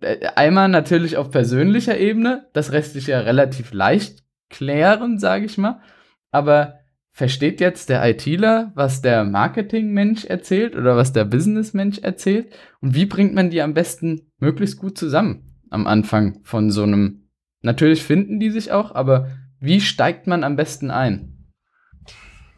äh, 0.00 0.26
einmal 0.34 0.70
natürlich 0.70 1.18
auf 1.18 1.30
persönlicher 1.30 1.98
Ebene, 1.98 2.48
das 2.54 2.70
lässt 2.70 2.94
sich 2.94 3.08
ja 3.08 3.20
relativ 3.20 3.74
leicht 3.74 4.24
klären, 4.48 5.18
sage 5.18 5.44
ich 5.44 5.58
mal. 5.58 5.82
Aber 6.30 6.78
versteht 7.10 7.60
jetzt 7.60 7.90
der 7.90 8.02
ITler, 8.08 8.72
was 8.74 9.02
der 9.02 9.24
Marketingmensch 9.24 10.24
erzählt 10.24 10.76
oder 10.76 10.96
was 10.96 11.12
der 11.12 11.26
Businessmensch 11.26 11.98
erzählt? 11.98 12.54
Und 12.80 12.94
wie 12.94 13.04
bringt 13.04 13.34
man 13.34 13.50
die 13.50 13.60
am 13.60 13.74
besten 13.74 14.32
möglichst 14.38 14.78
gut 14.78 14.96
zusammen 14.96 15.60
am 15.68 15.86
Anfang 15.86 16.40
von 16.42 16.70
so 16.70 16.84
einem? 16.84 17.28
Natürlich 17.60 18.02
finden 18.02 18.40
die 18.40 18.50
sich 18.50 18.72
auch, 18.72 18.94
aber 18.94 19.28
wie 19.60 19.82
steigt 19.82 20.26
man 20.26 20.42
am 20.42 20.56
besten 20.56 20.90
ein? 20.90 21.37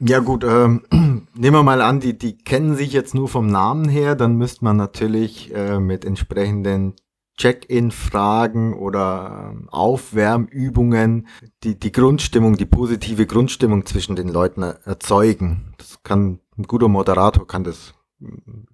Ja 0.02 0.20
gut, 0.20 0.44
ähm, 0.44 0.82
nehmen 1.34 1.56
wir 1.56 1.62
mal 1.62 1.82
an, 1.82 2.00
die, 2.00 2.16
die 2.16 2.38
kennen 2.38 2.74
sich 2.74 2.92
jetzt 2.92 3.14
nur 3.14 3.28
vom 3.28 3.46
Namen 3.46 3.86
her, 3.86 4.14
dann 4.14 4.36
müsste 4.36 4.64
man 4.64 4.78
natürlich 4.78 5.54
äh, 5.54 5.78
mit 5.78 6.06
entsprechenden 6.06 6.94
Check-in-Fragen 7.36 8.72
oder 8.74 9.50
ähm, 9.52 9.68
Aufwärmübungen 9.68 11.26
die, 11.64 11.78
die 11.78 11.92
Grundstimmung, 11.92 12.56
die 12.56 12.66
positive 12.66 13.26
Grundstimmung 13.26 13.84
zwischen 13.84 14.16
den 14.16 14.28
Leuten 14.28 14.62
erzeugen. 14.62 15.74
Das 15.76 16.02
kann 16.02 16.40
ein 16.56 16.64
guter 16.64 16.88
Moderator 16.88 17.46
kann 17.46 17.64
das 17.64 17.94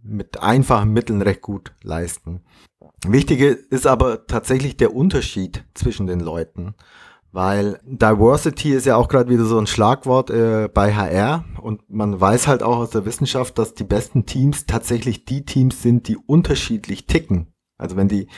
mit 0.03 0.43
einfachen 0.43 0.93
Mitteln 0.93 1.23
recht 1.23 1.43
gut 1.43 1.73
leisten. 1.83 2.43
Wichtig 3.07 3.41
ist 3.41 3.87
aber 3.87 4.27
tatsächlich 4.27 4.77
der 4.77 4.95
Unterschied 4.95 5.65
zwischen 5.75 6.07
den 6.07 6.21
Leuten. 6.21 6.75
Weil 7.37 7.81
Diversity 7.85 8.73
ist 8.73 8.87
ja 8.87 8.97
auch 8.97 9.09
gerade 9.09 9.29
wieder 9.29 9.45
so 9.45 9.59
ein 9.59 9.67
Schlagwort 9.67 10.31
äh, 10.31 10.71
bei 10.73 10.95
HR 10.95 11.45
und 11.61 11.83
man 11.91 12.19
weiß 12.19 12.49
halt 12.49 12.63
auch 12.63 12.79
aus 12.79 12.89
der 12.89 13.05
Wissenschaft, 13.05 13.59
dass 13.59 13.75
die 13.75 13.85
besten 13.85 14.25
Teams 14.25 14.65
tatsächlich 14.65 15.27
die 15.27 15.45
Teams 15.45 15.83
sind, 15.83 16.09
die 16.09 16.17
unterschiedlich 16.17 17.05
ticken. 17.05 17.53
Also 17.77 17.95
wenn 17.95 18.09
die, 18.09 18.29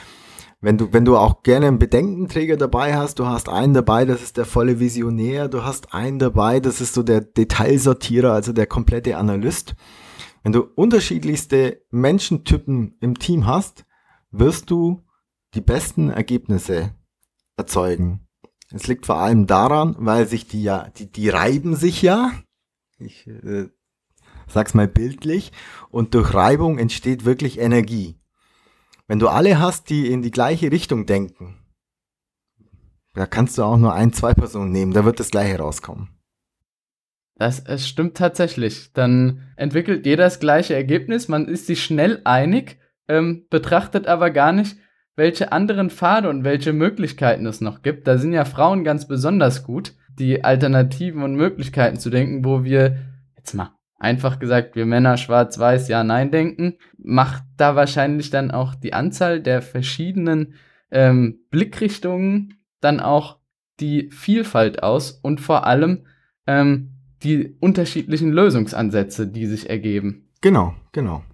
wenn 0.60 0.78
du, 0.78 0.92
wenn 0.92 1.04
du 1.04 1.16
auch 1.16 1.44
gerne 1.44 1.68
einen 1.68 1.78
Bedenkenträger 1.78 2.56
dabei 2.56 2.96
hast, 2.96 3.20
du 3.20 3.26
hast 3.26 3.48
einen 3.48 3.72
dabei, 3.72 4.04
das 4.04 4.20
ist 4.20 4.36
der 4.36 4.46
volle 4.46 4.80
Visionär, 4.80 5.46
du 5.46 5.62
hast 5.62 5.94
einen 5.94 6.18
dabei, 6.18 6.58
das 6.58 6.80
ist 6.80 6.94
so 6.94 7.04
der 7.04 7.20
Detailsortierer, 7.20 8.32
also 8.32 8.52
der 8.52 8.66
komplette 8.66 9.16
Analyst. 9.16 9.76
Wenn 10.42 10.50
du 10.50 10.62
unterschiedlichste 10.74 11.82
Menschentypen 11.92 12.96
im 13.00 13.16
Team 13.16 13.46
hast, 13.46 13.84
wirst 14.32 14.72
du 14.72 15.04
die 15.54 15.60
besten 15.60 16.10
Ergebnisse 16.10 16.96
erzeugen. 17.56 18.27
Es 18.72 18.86
liegt 18.86 19.06
vor 19.06 19.16
allem 19.16 19.46
daran, 19.46 19.96
weil 19.98 20.26
sich 20.26 20.46
die 20.46 20.62
ja, 20.62 20.90
die, 20.96 21.10
die 21.10 21.28
reiben 21.28 21.74
sich 21.74 22.02
ja. 22.02 22.32
Ich 22.98 23.26
äh, 23.26 23.68
sag's 24.46 24.74
mal 24.74 24.88
bildlich. 24.88 25.52
Und 25.90 26.14
durch 26.14 26.34
Reibung 26.34 26.78
entsteht 26.78 27.24
wirklich 27.24 27.58
Energie. 27.58 28.16
Wenn 29.06 29.18
du 29.18 29.28
alle 29.28 29.58
hast, 29.58 29.88
die 29.88 30.10
in 30.10 30.20
die 30.20 30.30
gleiche 30.30 30.70
Richtung 30.70 31.06
denken, 31.06 31.56
da 33.14 33.26
kannst 33.26 33.56
du 33.56 33.62
auch 33.62 33.78
nur 33.78 33.94
ein, 33.94 34.12
zwei 34.12 34.34
Personen 34.34 34.70
nehmen, 34.70 34.92
da 34.92 35.04
wird 35.04 35.18
das 35.18 35.30
gleiche 35.30 35.58
rauskommen. 35.58 36.10
Das 37.36 37.60
es 37.60 37.88
stimmt 37.88 38.16
tatsächlich. 38.16 38.92
Dann 38.92 39.52
entwickelt 39.56 40.04
jeder 40.04 40.24
das 40.24 40.40
gleiche 40.40 40.74
Ergebnis, 40.74 41.28
man 41.28 41.46
ist 41.46 41.66
sich 41.66 41.82
schnell 41.82 42.20
einig, 42.24 42.78
ähm, 43.06 43.46
betrachtet 43.48 44.06
aber 44.06 44.30
gar 44.30 44.52
nicht, 44.52 44.76
welche 45.18 45.50
anderen 45.50 45.90
Pfade 45.90 46.30
und 46.30 46.44
welche 46.44 46.72
Möglichkeiten 46.72 47.44
es 47.44 47.60
noch 47.60 47.82
gibt. 47.82 48.06
Da 48.06 48.18
sind 48.18 48.32
ja 48.32 48.44
Frauen 48.44 48.84
ganz 48.84 49.08
besonders 49.08 49.64
gut, 49.64 49.94
die 50.08 50.44
Alternativen 50.44 51.24
und 51.24 51.34
Möglichkeiten 51.34 51.98
zu 51.98 52.08
denken, 52.08 52.44
wo 52.44 52.62
wir, 52.62 52.98
jetzt 53.36 53.52
mal 53.52 53.72
einfach 53.98 54.38
gesagt, 54.38 54.76
wir 54.76 54.86
Männer 54.86 55.16
schwarz-weiß, 55.16 55.88
ja, 55.88 56.04
nein 56.04 56.30
denken, 56.30 56.74
macht 56.98 57.42
da 57.56 57.74
wahrscheinlich 57.74 58.30
dann 58.30 58.52
auch 58.52 58.76
die 58.76 58.92
Anzahl 58.92 59.40
der 59.40 59.60
verschiedenen 59.60 60.54
ähm, 60.92 61.40
Blickrichtungen 61.50 62.54
dann 62.80 63.00
auch 63.00 63.38
die 63.80 64.10
Vielfalt 64.12 64.84
aus 64.84 65.10
und 65.10 65.40
vor 65.40 65.66
allem 65.66 66.06
ähm, 66.46 66.92
die 67.24 67.56
unterschiedlichen 67.58 68.30
Lösungsansätze, 68.30 69.26
die 69.26 69.46
sich 69.46 69.68
ergeben. 69.68 70.28
Genau, 70.40 70.74
genau 70.92 71.24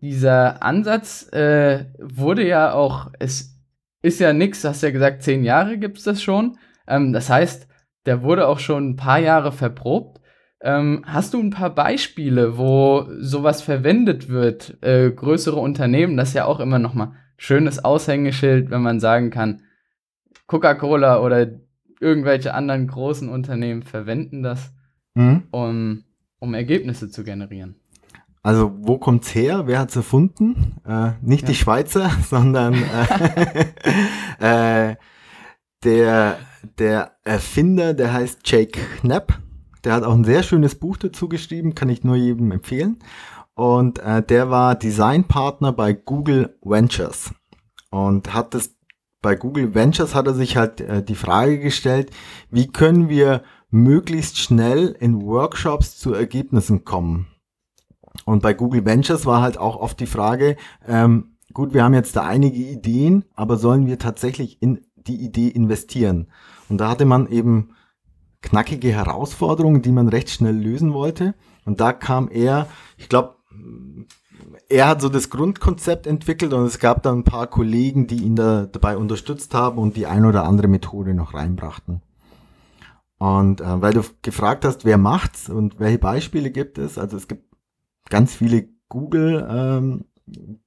dieser 0.00 0.62
Ansatz 0.62 1.30
äh, 1.32 1.86
wurde 1.98 2.46
ja 2.46 2.72
auch, 2.72 3.10
es 3.18 3.58
ist 4.02 4.20
ja 4.20 4.32
nichts, 4.32 4.64
hast 4.64 4.82
ja 4.82 4.90
gesagt, 4.90 5.22
zehn 5.22 5.44
Jahre 5.44 5.78
gibt 5.78 5.98
es 5.98 6.04
das 6.04 6.22
schon. 6.22 6.58
Ähm, 6.86 7.12
das 7.12 7.28
heißt, 7.28 7.68
der 8.06 8.22
wurde 8.22 8.48
auch 8.48 8.58
schon 8.58 8.90
ein 8.90 8.96
paar 8.96 9.18
Jahre 9.18 9.52
verprobt. 9.52 10.20
Ähm, 10.62 11.04
hast 11.06 11.34
du 11.34 11.40
ein 11.40 11.50
paar 11.50 11.74
Beispiele, 11.74 12.58
wo 12.58 13.06
sowas 13.18 13.62
verwendet 13.62 14.28
wird? 14.28 14.78
Äh, 14.82 15.10
größere 15.10 15.56
Unternehmen, 15.56 16.16
das 16.16 16.28
ist 16.30 16.34
ja 16.34 16.44
auch 16.44 16.60
immer 16.60 16.78
noch 16.78 16.94
mal 16.94 17.14
schönes 17.36 17.82
Aushängeschild, 17.82 18.70
wenn 18.70 18.82
man 18.82 19.00
sagen 19.00 19.30
kann, 19.30 19.62
Coca-Cola 20.46 21.20
oder 21.20 21.46
irgendwelche 22.00 22.54
anderen 22.54 22.86
großen 22.86 23.28
Unternehmen 23.28 23.82
verwenden 23.82 24.42
das, 24.42 24.74
mhm. 25.14 25.44
um, 25.50 26.04
um 26.38 26.54
Ergebnisse 26.54 27.10
zu 27.10 27.24
generieren. 27.24 27.76
Also 28.42 28.72
wo 28.74 28.98
kommt's 28.98 29.34
her? 29.34 29.66
Wer 29.66 29.80
hat's 29.80 29.96
erfunden? 29.96 30.80
Äh, 30.86 31.12
nicht 31.22 31.42
ja. 31.42 31.48
die 31.48 31.54
Schweizer, 31.54 32.10
sondern 32.28 32.74
äh, 34.40 34.90
äh, 34.90 34.96
der, 35.84 36.38
der 36.78 37.12
Erfinder, 37.24 37.94
der 37.94 38.12
heißt 38.12 38.40
Jake 38.44 38.80
Knapp. 39.00 39.38
Der 39.84 39.94
hat 39.94 40.04
auch 40.04 40.14
ein 40.14 40.24
sehr 40.24 40.42
schönes 40.42 40.74
Buch 40.74 40.96
dazu 40.96 41.28
geschrieben, 41.28 41.74
kann 41.74 41.88
ich 41.88 42.04
nur 42.04 42.16
jedem 42.16 42.50
empfehlen. 42.50 42.98
Und 43.54 43.98
äh, 43.98 44.22
der 44.22 44.50
war 44.50 44.74
Designpartner 44.74 45.72
bei 45.72 45.92
Google 45.92 46.56
Ventures 46.62 47.32
und 47.90 48.32
hat 48.32 48.54
das 48.54 48.74
bei 49.22 49.34
Google 49.36 49.74
Ventures 49.74 50.14
hat 50.14 50.26
er 50.26 50.34
sich 50.34 50.56
halt 50.56 50.80
äh, 50.80 51.02
die 51.02 51.14
Frage 51.14 51.58
gestellt, 51.58 52.10
wie 52.50 52.68
können 52.68 53.08
wir 53.08 53.42
möglichst 53.68 54.38
schnell 54.38 54.96
in 54.98 55.20
Workshops 55.22 55.98
zu 55.98 56.14
Ergebnissen 56.14 56.84
kommen? 56.84 57.26
Und 58.24 58.42
bei 58.42 58.54
Google 58.54 58.84
Ventures 58.84 59.26
war 59.26 59.42
halt 59.42 59.58
auch 59.58 59.76
oft 59.76 60.00
die 60.00 60.06
Frage, 60.06 60.56
ähm, 60.86 61.36
gut, 61.52 61.74
wir 61.74 61.84
haben 61.84 61.94
jetzt 61.94 62.16
da 62.16 62.22
einige 62.22 62.58
Ideen, 62.58 63.24
aber 63.34 63.56
sollen 63.56 63.86
wir 63.86 63.98
tatsächlich 63.98 64.60
in 64.62 64.80
die 64.96 65.16
Idee 65.16 65.48
investieren? 65.48 66.28
Und 66.68 66.78
da 66.78 66.88
hatte 66.88 67.04
man 67.04 67.28
eben 67.28 67.70
knackige 68.42 68.88
Herausforderungen, 68.88 69.82
die 69.82 69.92
man 69.92 70.08
recht 70.08 70.30
schnell 70.30 70.56
lösen 70.56 70.92
wollte. 70.92 71.34
Und 71.64 71.80
da 71.80 71.92
kam 71.92 72.28
er, 72.30 72.66
ich 72.96 73.08
glaube, 73.08 73.36
er 74.68 74.88
hat 74.88 75.00
so 75.00 75.08
das 75.08 75.30
Grundkonzept 75.30 76.06
entwickelt 76.06 76.52
und 76.52 76.64
es 76.64 76.78
gab 76.78 77.02
dann 77.02 77.18
ein 77.18 77.24
paar 77.24 77.48
Kollegen, 77.48 78.06
die 78.06 78.22
ihn 78.22 78.36
da 78.36 78.66
dabei 78.66 78.96
unterstützt 78.96 79.52
haben 79.52 79.78
und 79.78 79.96
die 79.96 80.06
ein 80.06 80.24
oder 80.24 80.44
andere 80.44 80.68
Methode 80.68 81.12
noch 81.12 81.34
reinbrachten. 81.34 82.02
Und 83.18 83.60
äh, 83.60 83.82
weil 83.82 83.92
du 83.92 84.02
gefragt 84.22 84.64
hast, 84.64 84.84
wer 84.84 84.96
macht's 84.96 85.50
und 85.50 85.78
welche 85.78 85.98
Beispiele 85.98 86.50
gibt 86.50 86.78
es, 86.78 86.96
also 86.96 87.16
es 87.16 87.28
gibt 87.28 87.49
ganz 88.10 88.34
viele 88.34 88.68
Google 88.88 89.46
ähm, 89.50 90.04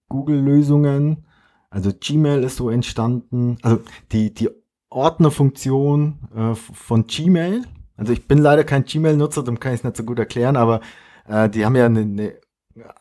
Google-Lösungen, 0.10 1.26
also 1.70 1.92
Gmail 1.94 2.44
ist 2.44 2.58
so 2.58 2.70
entstanden, 2.70 3.58
also 3.62 3.80
die 4.12 4.34
die 4.34 4.50
Ordnerfunktion 4.90 6.20
äh, 6.36 6.56
von 6.56 7.08
Gmail. 7.08 7.64
Also 7.96 8.14
ich 8.14 8.28
bin 8.28 8.40
leider 8.40 8.64
kein 8.64 8.86
Gmail-Nutzer, 8.86 9.44
darum 9.44 9.60
kann 9.60 9.74
ich 9.74 9.80
es 9.80 9.84
nicht 9.84 9.98
so 9.98 10.04
gut 10.04 10.20
erklären, 10.20 10.56
aber 10.56 10.82
äh, 11.28 11.50
die 11.50 11.66
haben 11.66 11.76
ja 11.76 11.86
eine, 11.86 12.02
eine 12.02 12.34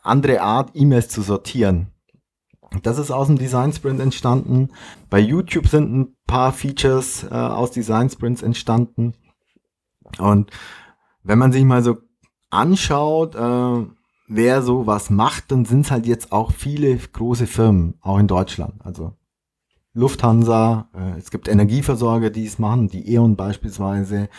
andere 0.01 0.41
Art, 0.41 0.71
E-Mails 0.73 1.09
zu 1.09 1.21
sortieren. 1.21 1.87
Das 2.81 2.97
ist 2.97 3.11
aus 3.11 3.27
dem 3.27 3.37
Design 3.37 3.71
Sprint 3.71 3.99
entstanden. 3.99 4.69
Bei 5.09 5.19
YouTube 5.19 5.67
sind 5.67 5.95
ein 5.95 6.15
paar 6.25 6.51
Features 6.51 7.23
äh, 7.23 7.33
aus 7.33 7.71
Design 7.71 8.09
Sprints 8.09 8.41
entstanden. 8.41 9.13
Und 10.17 10.49
wenn 11.23 11.37
man 11.37 11.51
sich 11.51 11.63
mal 11.63 11.83
so 11.83 11.97
anschaut, 12.49 13.35
äh, 13.35 13.85
wer 14.27 14.61
so 14.61 14.87
was 14.87 15.09
macht, 15.09 15.51
dann 15.51 15.65
sind 15.65 15.85
es 15.85 15.91
halt 15.91 16.05
jetzt 16.05 16.31
auch 16.31 16.51
viele 16.51 16.95
große 16.95 17.47
Firmen, 17.47 17.95
auch 18.01 18.19
in 18.19 18.27
Deutschland. 18.27 18.85
Also 18.85 19.13
Lufthansa, 19.93 20.89
äh, 20.93 21.17
es 21.17 21.29
gibt 21.31 21.47
Energieversorger, 21.47 22.29
die 22.29 22.45
es 22.45 22.59
machen, 22.59 22.87
die 22.87 23.13
E.ON 23.13 23.35
beispielsweise, 23.35 24.29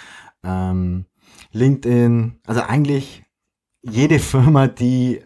ähm, 0.43 1.07
LinkedIn, 1.53 2.41
also 2.47 2.63
eigentlich 2.63 3.25
jede 3.83 4.19
Firma, 4.19 4.67
die 4.67 5.21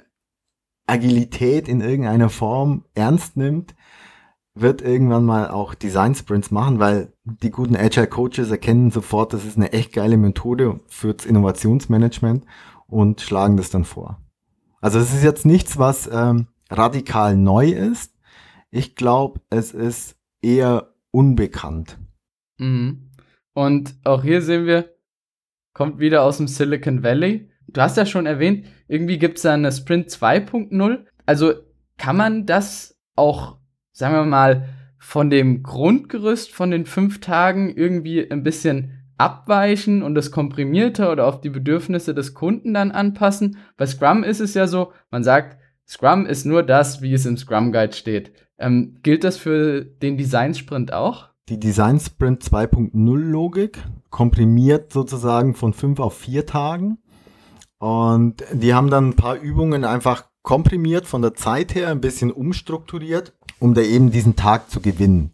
Agilität 0.87 1.69
in 1.69 1.81
irgendeiner 1.81 2.31
Form 2.31 2.85
ernst 2.95 3.37
nimmt, 3.37 3.75
wird 4.55 4.83
irgendwann 4.83 5.25
mal 5.25 5.51
auch 5.51 5.75
Design 5.75 6.15
Sprints 6.15 6.51
machen, 6.51 6.79
weil 6.79 7.13
die 7.25 7.51
guten 7.51 7.77
Agile 7.77 8.09
Coaches 8.09 8.51
erkennen 8.51 8.91
sofort, 8.91 9.33
das 9.33 9.45
ist 9.45 9.57
eine 9.57 9.73
echt 9.73 9.93
geile 9.93 10.17
Methode 10.17 10.81
fürs 10.89 11.25
Innovationsmanagement 11.27 12.45
und 12.87 13.21
schlagen 13.21 13.57
das 13.57 13.71
dann 13.71 13.85
vor. 13.85 14.19
Also 14.81 14.99
es 14.99 15.13
ist 15.13 15.25
jetzt 15.25 15.47
nichts, 15.47 15.79
was 15.79 16.09
ähm, 16.13 16.47
radikal 16.71 17.37
neu 17.37 17.71
ist. 17.71 18.15
Ich 18.71 18.95
glaube, 18.95 19.41
es 19.51 19.73
ist 19.73 20.17
eher 20.43 20.95
unbekannt. 21.11 21.99
Mhm. 22.59 23.11
Und 23.55 23.97
auch 24.05 24.23
hier 24.23 24.43
sehen 24.43 24.67
wir, 24.67 24.95
kommt 25.73 25.99
wieder 25.99 26.23
aus 26.23 26.37
dem 26.37 26.49
Silicon 26.49 27.03
Valley. 27.03 27.51
Du 27.67 27.81
hast 27.81 27.97
ja 27.97 28.07
schon 28.07 28.27
erwähnt, 28.27 28.67
irgendwie 28.87 29.19
gibt 29.19 29.37
es 29.37 29.43
da 29.43 29.55
eine 29.55 29.73
Sprint 29.73 30.09
2.0. 30.11 31.05
Also 31.27 31.55
kann 31.97 32.17
man 32.17 32.47
das 32.47 32.97
auch, 33.17 33.59
sagen 33.93 34.15
wir 34.15 34.25
mal, 34.25 34.69
von 34.99 35.31
dem 35.31 35.63
Grundgerüst 35.63 36.53
von 36.53 36.71
den 36.71 36.87
fünf 36.87 37.21
Tagen 37.21 37.75
irgendwie 37.75 38.31
ein 38.31 38.43
bisschen 38.43 38.98
abweichen 39.19 40.03
und 40.03 40.15
das 40.15 40.31
komprimierter 40.31 41.13
oder 41.13 41.27
auf 41.27 41.41
die 41.41 41.51
Bedürfnisse 41.51 42.15
des 42.15 42.35
Kunden 42.35 42.73
dann 42.73 42.91
anpassen. 42.91 43.59
Bei 43.77 43.87
Scrum 43.87 44.25
ist 44.25 44.41
es 44.41 44.55
ja 44.55 44.67
so, 44.67 44.93
man 45.11 45.25
sagt, 45.25 45.59
Scrum 45.87 46.27
ist 46.27 46.47
nur 46.47 46.63
das, 46.63 47.03
wie 47.03 47.13
es 47.13 47.27
im 47.27 47.37
Scrum 47.37 47.73
Guide 47.73 47.95
steht. 47.95 48.33
Ähm, 48.59 48.99
gilt 49.03 49.25
das 49.25 49.37
für 49.37 49.85
den 49.85 50.17
Design 50.17 50.55
Sprint 50.55 50.93
auch? 50.93 51.29
Die 51.49 51.59
Design 51.59 51.99
Sprint 51.99 52.43
2.0 52.43 52.93
Logik 53.17 53.79
komprimiert 54.11 54.93
sozusagen 54.93 55.55
von 55.55 55.73
fünf 55.73 55.99
auf 56.01 56.17
vier 56.17 56.45
Tagen. 56.45 56.99
Und 57.79 58.45
die 58.53 58.75
haben 58.75 58.91
dann 58.91 59.11
ein 59.11 59.17
paar 59.17 59.37
Übungen 59.37 59.85
einfach 59.85 60.25
komprimiert 60.43 61.07
von 61.07 61.23
der 61.23 61.35
Zeit 61.35 61.75
her, 61.75 61.89
ein 61.89 62.01
bisschen 62.01 62.33
umstrukturiert, 62.33 63.35
um 63.59 63.75
da 63.75 63.83
eben 63.83 64.11
diesen 64.11 64.37
Tag 64.37 64.71
zu 64.71 64.81
gewinnen. 64.81 65.33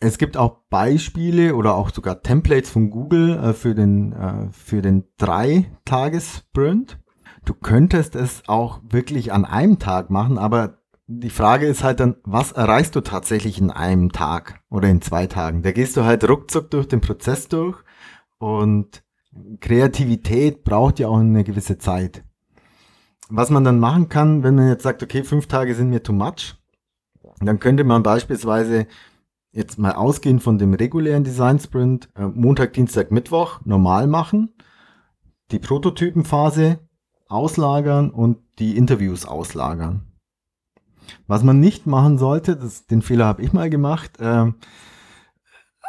Es 0.00 0.18
gibt 0.18 0.36
auch 0.36 0.58
Beispiele 0.68 1.54
oder 1.54 1.74
auch 1.74 1.90
sogar 1.90 2.22
Templates 2.22 2.70
von 2.70 2.90
Google 2.90 3.38
äh, 3.38 3.52
für 3.52 3.74
den, 3.74 4.12
äh, 4.12 4.48
für 4.52 4.82
den 4.82 5.04
Drei-Tages-Sprint. 5.16 6.98
Du 7.44 7.54
könntest 7.54 8.16
es 8.16 8.42
auch 8.46 8.80
wirklich 8.88 9.32
an 9.32 9.44
einem 9.44 9.78
Tag 9.78 10.10
machen, 10.10 10.36
aber 10.36 10.78
die 11.06 11.30
Frage 11.30 11.66
ist 11.66 11.84
halt 11.84 12.00
dann, 12.00 12.16
was 12.24 12.52
erreichst 12.52 12.96
du 12.96 13.00
tatsächlich 13.00 13.60
in 13.60 13.70
einem 13.70 14.10
Tag 14.10 14.60
oder 14.68 14.88
in 14.88 15.00
zwei 15.00 15.28
Tagen? 15.28 15.62
Da 15.62 15.70
gehst 15.70 15.96
du 15.96 16.04
halt 16.04 16.28
ruckzuck 16.28 16.70
durch 16.70 16.88
den 16.88 17.00
Prozess 17.00 17.46
durch 17.46 17.78
und 18.38 19.04
Kreativität 19.60 20.64
braucht 20.64 20.98
ja 20.98 21.08
auch 21.08 21.18
eine 21.18 21.44
gewisse 21.44 21.78
Zeit. 21.78 22.24
Was 23.28 23.50
man 23.50 23.64
dann 23.64 23.78
machen 23.78 24.08
kann, 24.08 24.42
wenn 24.42 24.56
man 24.56 24.68
jetzt 24.68 24.82
sagt, 24.82 25.02
okay, 25.02 25.22
fünf 25.22 25.46
Tage 25.46 25.74
sind 25.74 25.90
mir 25.90 26.02
too 26.02 26.12
much, 26.12 26.56
dann 27.40 27.60
könnte 27.60 27.84
man 27.84 28.02
beispielsweise 28.02 28.86
jetzt 29.56 29.78
mal 29.78 29.92
ausgehend 29.92 30.42
von 30.42 30.58
dem 30.58 30.74
regulären 30.74 31.24
Design 31.24 31.58
Sprint 31.58 32.10
äh, 32.14 32.26
Montag, 32.26 32.74
Dienstag, 32.74 33.10
Mittwoch 33.10 33.60
normal 33.64 34.06
machen, 34.06 34.54
die 35.50 35.58
Prototypenphase 35.58 36.78
auslagern 37.26 38.10
und 38.10 38.38
die 38.58 38.76
Interviews 38.76 39.24
auslagern. 39.24 40.12
Was 41.26 41.42
man 41.42 41.58
nicht 41.58 41.86
machen 41.86 42.18
sollte, 42.18 42.56
das, 42.56 42.86
den 42.86 43.00
Fehler 43.00 43.24
habe 43.24 43.42
ich 43.42 43.54
mal 43.54 43.70
gemacht, 43.70 44.20
äh, 44.20 44.52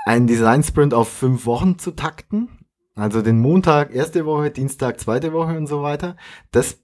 einen 0.06 0.27
Design 0.27 0.63
Sprint 0.63 0.93
auf 0.93 1.10
fünf 1.10 1.45
Wochen 1.45 1.77
zu 1.77 1.91
takten. 1.91 2.47
Also 2.95 3.21
den 3.21 3.39
Montag 3.39 3.93
erste 3.93 4.25
Woche, 4.25 4.49
Dienstag 4.49 4.99
zweite 4.99 5.34
Woche 5.34 5.58
und 5.58 5.67
so 5.67 5.84
weiter. 5.84 6.15
Das 6.51 6.80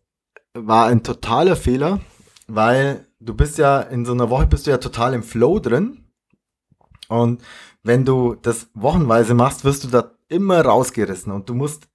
war 0.53 0.87
ein 0.87 1.01
totaler 1.01 1.55
Fehler, 1.55 2.01
weil 2.47 3.07
du 3.21 3.33
bist 3.33 3.57
ja 3.57 3.79
in 3.79 4.05
so 4.05 4.11
einer 4.11 4.29
Woche 4.29 4.47
bist 4.47 4.67
du 4.67 4.71
ja 4.71 4.77
total 4.77 5.13
im 5.13 5.23
Flow 5.23 5.59
drin. 5.59 6.02
Und 7.13 7.43
wenn 7.83 8.05
du 8.05 8.35
das 8.35 8.69
wochenweise 8.73 9.33
machst, 9.35 9.63
wirst 9.63 9.83
du 9.83 9.87
da 9.89 10.11
immer 10.29 10.65
rausgerissen 10.65 11.31
und 11.31 11.47
du 11.47 11.53
musst 11.53 11.87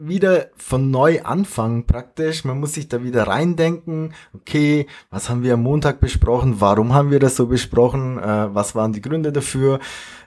wieder 0.00 0.50
von 0.56 0.90
neu 0.90 1.22
anfangen 1.22 1.86
praktisch. 1.86 2.44
Man 2.44 2.58
muss 2.60 2.74
sich 2.74 2.88
da 2.88 3.02
wieder 3.02 3.26
reindenken. 3.26 4.14
Okay, 4.32 4.86
was 5.10 5.28
haben 5.28 5.42
wir 5.42 5.54
am 5.54 5.62
Montag 5.62 6.00
besprochen? 6.00 6.60
Warum 6.60 6.92
haben 6.94 7.10
wir 7.10 7.18
das 7.20 7.36
so 7.36 7.46
besprochen? 7.46 8.18
Äh, 8.18 8.54
was 8.54 8.74
waren 8.74 8.92
die 8.92 9.00
Gründe 9.00 9.32
dafür? 9.32 9.80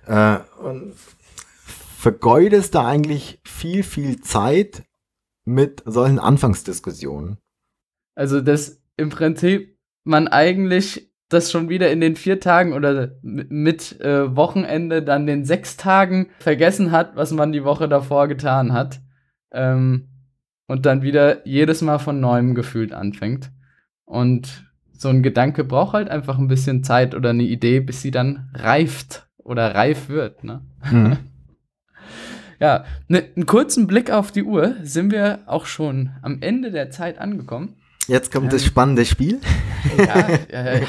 Äh, 0.05 0.39
und 0.61 0.93
vergeudest 1.97 2.75
da 2.75 2.85
eigentlich 2.85 3.39
viel, 3.43 3.83
viel 3.83 4.21
Zeit 4.21 4.83
mit 5.45 5.83
solchen 5.85 6.19
Anfangsdiskussionen. 6.19 7.37
Also, 8.15 8.41
dass 8.41 8.81
im 8.97 9.09
Prinzip 9.09 9.77
man 10.03 10.27
eigentlich 10.27 11.10
das 11.33 11.51
schon 11.51 11.69
wieder 11.69 11.91
in 11.91 12.01
den 12.01 12.15
vier 12.15 12.39
Tagen 12.39 12.73
oder 12.73 13.11
mit 13.21 13.99
äh, 14.01 14.35
Wochenende 14.35 15.01
dann 15.01 15.27
den 15.27 15.45
sechs 15.45 15.77
Tagen 15.77 16.27
vergessen 16.39 16.91
hat, 16.91 17.15
was 17.15 17.31
man 17.31 17.51
die 17.51 17.63
Woche 17.63 17.87
davor 17.87 18.27
getan 18.27 18.73
hat. 18.73 19.01
Ähm, 19.51 20.09
und 20.67 20.85
dann 20.85 21.01
wieder 21.01 21.45
jedes 21.45 21.81
Mal 21.81 21.99
von 21.99 22.19
neuem 22.19 22.55
gefühlt 22.55 22.93
anfängt. 22.93 23.51
Und 24.05 24.65
so 24.93 25.09
ein 25.09 25.23
Gedanke 25.23 25.63
braucht 25.63 25.93
halt 25.93 26.09
einfach 26.09 26.37
ein 26.37 26.47
bisschen 26.47 26.83
Zeit 26.83 27.15
oder 27.15 27.31
eine 27.31 27.43
Idee, 27.43 27.79
bis 27.79 28.01
sie 28.01 28.11
dann 28.11 28.49
reift 28.53 29.27
oder 29.37 29.73
reif 29.75 30.09
wird. 30.09 30.43
Ne? 30.43 30.61
Mhm. 30.89 31.17
Ja, 32.59 32.85
ne, 33.07 33.23
einen 33.35 33.47
kurzen 33.47 33.87
Blick 33.87 34.11
auf 34.11 34.31
die 34.31 34.43
Uhr 34.43 34.75
sind 34.83 35.11
wir 35.11 35.39
auch 35.47 35.65
schon 35.65 36.11
am 36.21 36.43
Ende 36.43 36.69
der 36.69 36.91
Zeit 36.91 37.17
angekommen. 37.17 37.80
Jetzt 38.11 38.31
kommt 38.31 38.45
ähm, 38.45 38.51
das 38.51 38.65
spannende 38.65 39.05
Spiel. 39.05 39.39
Ja, 39.97 40.29
äh, 40.49 40.81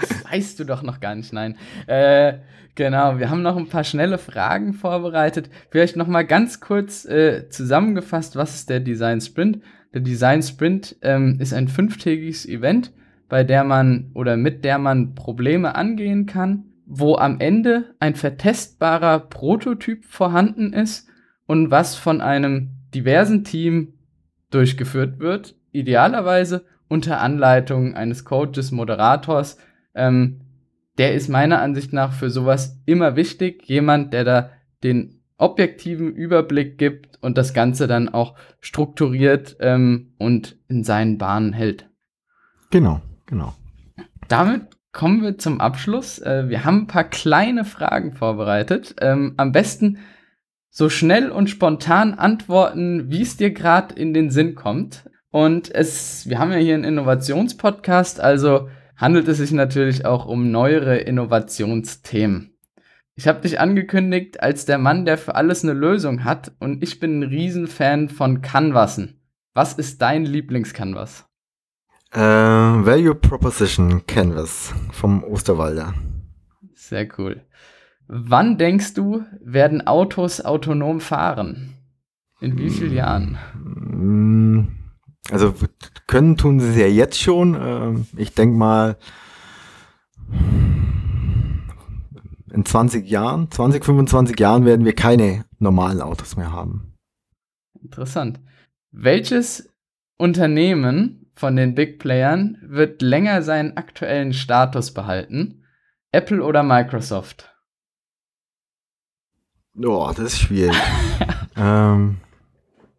das 0.00 0.32
weißt 0.32 0.58
du 0.58 0.64
doch 0.64 0.82
noch 0.82 0.98
gar 0.98 1.14
nicht, 1.14 1.32
nein. 1.32 1.56
Äh, 1.86 2.38
genau, 2.74 3.18
wir 3.18 3.30
haben 3.30 3.42
noch 3.42 3.56
ein 3.56 3.68
paar 3.68 3.84
schnelle 3.84 4.18
Fragen 4.18 4.74
vorbereitet. 4.74 5.50
Vielleicht 5.70 5.96
noch 5.96 6.08
mal 6.08 6.26
ganz 6.26 6.58
kurz 6.58 7.04
äh, 7.04 7.48
zusammengefasst, 7.48 8.34
was 8.34 8.56
ist 8.56 8.70
der 8.70 8.80
Design 8.80 9.20
Sprint? 9.20 9.60
Der 9.94 10.00
Design 10.00 10.42
Sprint 10.42 10.96
ähm, 11.02 11.38
ist 11.38 11.54
ein 11.54 11.68
fünftägiges 11.68 12.44
Event, 12.44 12.92
bei 13.28 13.44
der 13.44 13.62
man 13.62 14.10
oder 14.14 14.36
mit 14.36 14.64
der 14.64 14.78
man 14.78 15.14
Probleme 15.14 15.76
angehen 15.76 16.26
kann 16.26 16.64
wo 16.88 17.16
am 17.16 17.38
Ende 17.38 17.94
ein 18.00 18.14
vertestbarer 18.14 19.20
Prototyp 19.20 20.06
vorhanden 20.06 20.72
ist 20.72 21.06
und 21.46 21.70
was 21.70 21.94
von 21.94 22.22
einem 22.22 22.70
diversen 22.94 23.44
Team 23.44 23.92
durchgeführt 24.50 25.18
wird, 25.18 25.57
idealerweise 25.72 26.64
unter 26.88 27.20
Anleitung 27.20 27.94
eines 27.94 28.24
Coaches, 28.24 28.72
Moderators. 28.72 29.58
Ähm, 29.94 30.40
der 30.96 31.14
ist 31.14 31.28
meiner 31.28 31.60
Ansicht 31.60 31.92
nach 31.92 32.12
für 32.12 32.30
sowas 32.30 32.80
immer 32.86 33.16
wichtig. 33.16 33.66
Jemand, 33.66 34.12
der 34.12 34.24
da 34.24 34.50
den 34.82 35.22
objektiven 35.36 36.12
Überblick 36.14 36.78
gibt 36.78 37.22
und 37.22 37.38
das 37.38 37.54
Ganze 37.54 37.86
dann 37.86 38.08
auch 38.08 38.34
strukturiert 38.60 39.56
ähm, 39.60 40.14
und 40.18 40.56
in 40.68 40.82
seinen 40.82 41.16
Bahnen 41.16 41.52
hält. 41.52 41.88
Genau, 42.70 43.00
genau. 43.26 43.54
Damit 44.26 44.62
kommen 44.92 45.22
wir 45.22 45.38
zum 45.38 45.60
Abschluss. 45.60 46.18
Äh, 46.18 46.48
wir 46.48 46.64
haben 46.64 46.82
ein 46.82 46.86
paar 46.88 47.04
kleine 47.04 47.64
Fragen 47.64 48.12
vorbereitet. 48.12 48.96
Ähm, 49.00 49.34
am 49.36 49.52
besten 49.52 49.98
so 50.70 50.88
schnell 50.88 51.30
und 51.30 51.48
spontan 51.48 52.14
antworten, 52.14 53.10
wie 53.10 53.22
es 53.22 53.36
dir 53.36 53.52
gerade 53.52 53.94
in 53.94 54.12
den 54.12 54.30
Sinn 54.30 54.54
kommt. 54.54 55.08
Und 55.30 55.74
es, 55.74 56.28
wir 56.28 56.38
haben 56.38 56.52
ja 56.52 56.58
hier 56.58 56.74
einen 56.74 56.84
Innovationspodcast, 56.84 58.20
also 58.20 58.68
handelt 58.96 59.28
es 59.28 59.38
sich 59.38 59.52
natürlich 59.52 60.04
auch 60.06 60.26
um 60.26 60.50
neuere 60.50 60.98
Innovationsthemen. 60.98 62.54
Ich 63.14 63.26
habe 63.26 63.40
dich 63.40 63.58
angekündigt 63.60 64.42
als 64.42 64.64
der 64.64 64.78
Mann, 64.78 65.04
der 65.04 65.18
für 65.18 65.34
alles 65.34 65.64
eine 65.64 65.72
Lösung 65.72 66.24
hat 66.24 66.52
und 66.60 66.82
ich 66.82 67.00
bin 67.00 67.18
ein 67.18 67.22
Riesenfan 67.24 68.08
von 68.08 68.42
Canvasen. 68.42 69.20
Was 69.54 69.74
ist 69.74 70.00
dein 70.00 70.24
Lieblingscanvas? 70.24 71.26
Äh, 72.12 72.20
Value 72.20 73.16
Proposition 73.16 74.06
Canvas 74.06 74.72
vom 74.92 75.24
Osterwalder. 75.24 75.94
Sehr 76.74 77.08
cool. 77.18 77.42
Wann 78.06 78.56
denkst 78.56 78.94
du, 78.94 79.24
werden 79.40 79.86
Autos 79.86 80.40
autonom 80.40 81.00
fahren? 81.00 81.74
In 82.40 82.56
wie 82.56 82.70
vielen 82.70 82.94
Jahren? 82.94 83.36
Also 85.30 85.54
können 86.06 86.36
tun 86.36 86.60
sie 86.60 86.70
es 86.70 86.76
ja 86.76 86.86
jetzt 86.86 87.20
schon. 87.20 87.54
Ähm, 87.54 88.06
ich 88.16 88.34
denke 88.34 88.56
mal 88.56 88.96
in 92.52 92.64
20 92.64 93.08
Jahren, 93.08 93.50
20, 93.50 93.84
25 93.84 94.38
Jahren 94.38 94.64
werden 94.64 94.84
wir 94.84 94.94
keine 94.94 95.44
normalen 95.58 96.00
Autos 96.00 96.36
mehr 96.36 96.52
haben. 96.52 96.94
Interessant. 97.82 98.40
Welches 98.90 99.72
Unternehmen 100.16 101.30
von 101.34 101.56
den 101.56 101.74
Big 101.74 101.98
Playern 101.98 102.58
wird 102.62 103.02
länger 103.02 103.42
seinen 103.42 103.76
aktuellen 103.76 104.32
Status 104.32 104.92
behalten? 104.92 105.62
Apple 106.10 106.42
oder 106.42 106.62
Microsoft? 106.62 107.54
Oh, 109.80 110.08
das 110.08 110.32
ist 110.32 110.40
schwierig. 110.40 110.76
ähm, 111.56 112.18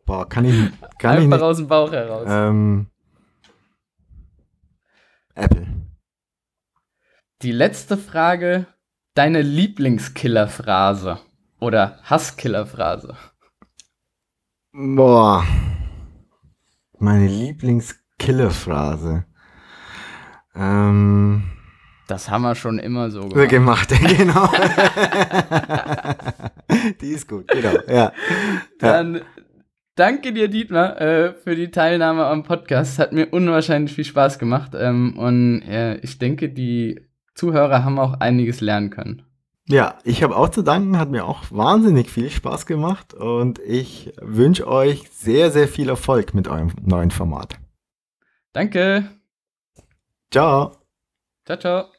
boah, 0.10 0.28
kann 0.28 0.43
ich, 0.45 0.56
kann 0.98 1.12
Einfach 1.12 1.24
ich 1.24 1.30
nicht. 1.30 1.41
aus 1.41 1.58
dem 1.58 1.67
Bauch 1.67 1.91
heraus. 1.91 2.26
Ähm, 2.28 2.88
Apple. 5.36 5.67
Die 7.43 7.52
letzte 7.52 7.95
Frage, 7.95 8.65
deine 9.13 9.43
Lieblingskillerphrase 9.43 11.19
oder 11.60 12.00
Hasskillerphrase. 12.04 13.15
Boah. 14.74 15.45
Meine 16.98 17.28
Lieblingskillerphrase. 17.28 19.26
Ähm, 20.56 21.52
Das 22.08 22.32
haben 22.32 22.41
wir 22.41 22.56
schon 22.56 22.80
immer 22.80 23.12
so 23.12 23.30
gemacht, 23.30 23.50
gemacht. 23.50 23.89
genau. 24.17 24.48
Die 27.00 27.10
ist 27.12 27.28
gut, 27.28 27.48
genau. 27.48 27.74
Ja. 27.88 28.12
ja. 28.82 29.04
Danke 29.99 30.31
dir, 30.31 30.47
Dietmar, 30.47 31.01
äh, 31.01 31.33
für 31.33 31.57
die 31.57 31.71
Teilnahme 31.71 32.25
am 32.25 32.43
Podcast. 32.43 32.99
Hat 32.99 33.12
mir 33.12 33.27
unwahrscheinlich 33.31 33.93
viel 33.93 34.05
Spaß 34.05 34.39
gemacht. 34.39 34.71
Ähm, 34.73 35.17
und 35.17 35.62
äh, 35.63 35.97
ich 35.97 36.17
denke, 36.17 36.47
die 36.47 37.01
Zuhörer 37.35 37.83
haben 37.83 37.99
auch 37.99 38.13
einiges 38.21 38.62
lernen 38.62 38.91
können. 38.91 39.23
Ja, 39.67 39.97
ich 40.05 40.23
habe 40.23 40.38
auch 40.38 40.47
zu 40.47 40.62
danken, 40.62 40.97
hat 40.97 41.09
mir 41.09 41.25
auch 41.25 41.43
wahnsinnig 41.51 42.09
viel 42.09 42.29
Spaß 42.29 42.65
gemacht 42.65 43.13
und 43.13 43.59
ich 43.59 44.13
wünsche 44.21 44.69
euch 44.69 45.03
sehr, 45.12 45.51
sehr 45.51 45.67
viel 45.67 45.89
Erfolg 45.89 46.33
mit 46.33 46.47
eurem 46.47 46.71
neuen 46.81 47.12
Format. 47.12 47.59
Danke. 48.53 49.03
Ciao. 50.31 50.77
Ciao, 51.45 51.59
ciao. 51.59 51.98